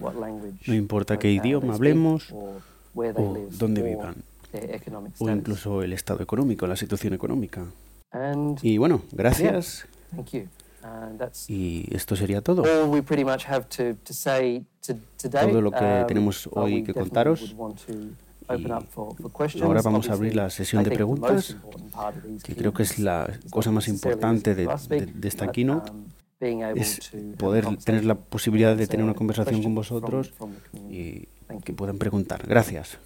No 0.67 0.75
importa 0.75 1.19
qué 1.19 1.31
idioma 1.31 1.75
hablemos 1.75 2.33
o 2.33 2.61
dónde 3.51 3.83
vivan, 3.83 4.17
o 5.19 5.29
incluso 5.29 5.83
el 5.83 5.93
estado 5.93 6.23
económico, 6.23 6.67
la 6.67 6.77
situación 6.77 7.15
económica. 7.15 7.67
Y 8.63 8.79
bueno, 8.79 9.03
gracias. 9.13 9.87
Y 11.49 11.95
esto 11.95 12.17
sería 12.17 12.41
todo. 12.43 12.65
Todo 14.83 15.61
lo 15.61 15.71
que 15.71 15.85
um, 15.85 16.07
tenemos 16.07 16.49
hoy 16.53 16.83
que 16.83 16.93
contaros. 16.93 17.55
Y 19.55 19.63
ahora 19.63 19.83
vamos 19.83 20.11
a 20.11 20.15
abrir 20.15 20.35
la 20.35 20.51
sesión 20.51 20.83
de 20.83 20.91
preguntas, 20.91 21.57
que 22.43 22.57
creo 22.57 22.73
que 22.73 22.83
es 22.83 22.99
la 22.99 23.31
cosa 23.51 23.71
más 23.71 23.87
importante 23.89 24.55
de, 24.55 24.67
de, 24.67 25.29
esta 25.29 25.53
keynote, 25.53 25.93
um, 25.93 26.05
es 26.77 27.13
poder 27.39 27.77
tener 27.79 28.05
la 28.05 28.17
posibilidad 28.17 28.77
de 28.77 28.87
tener 28.89 29.05
una 29.05 29.15
conversación 29.15 29.63
con 29.63 29.75
vosotros 29.75 30.33
y 30.91 31.29
que 31.65 31.73
puedan 31.73 31.99
preguntar. 31.99 32.45
Gracias. 32.47 32.99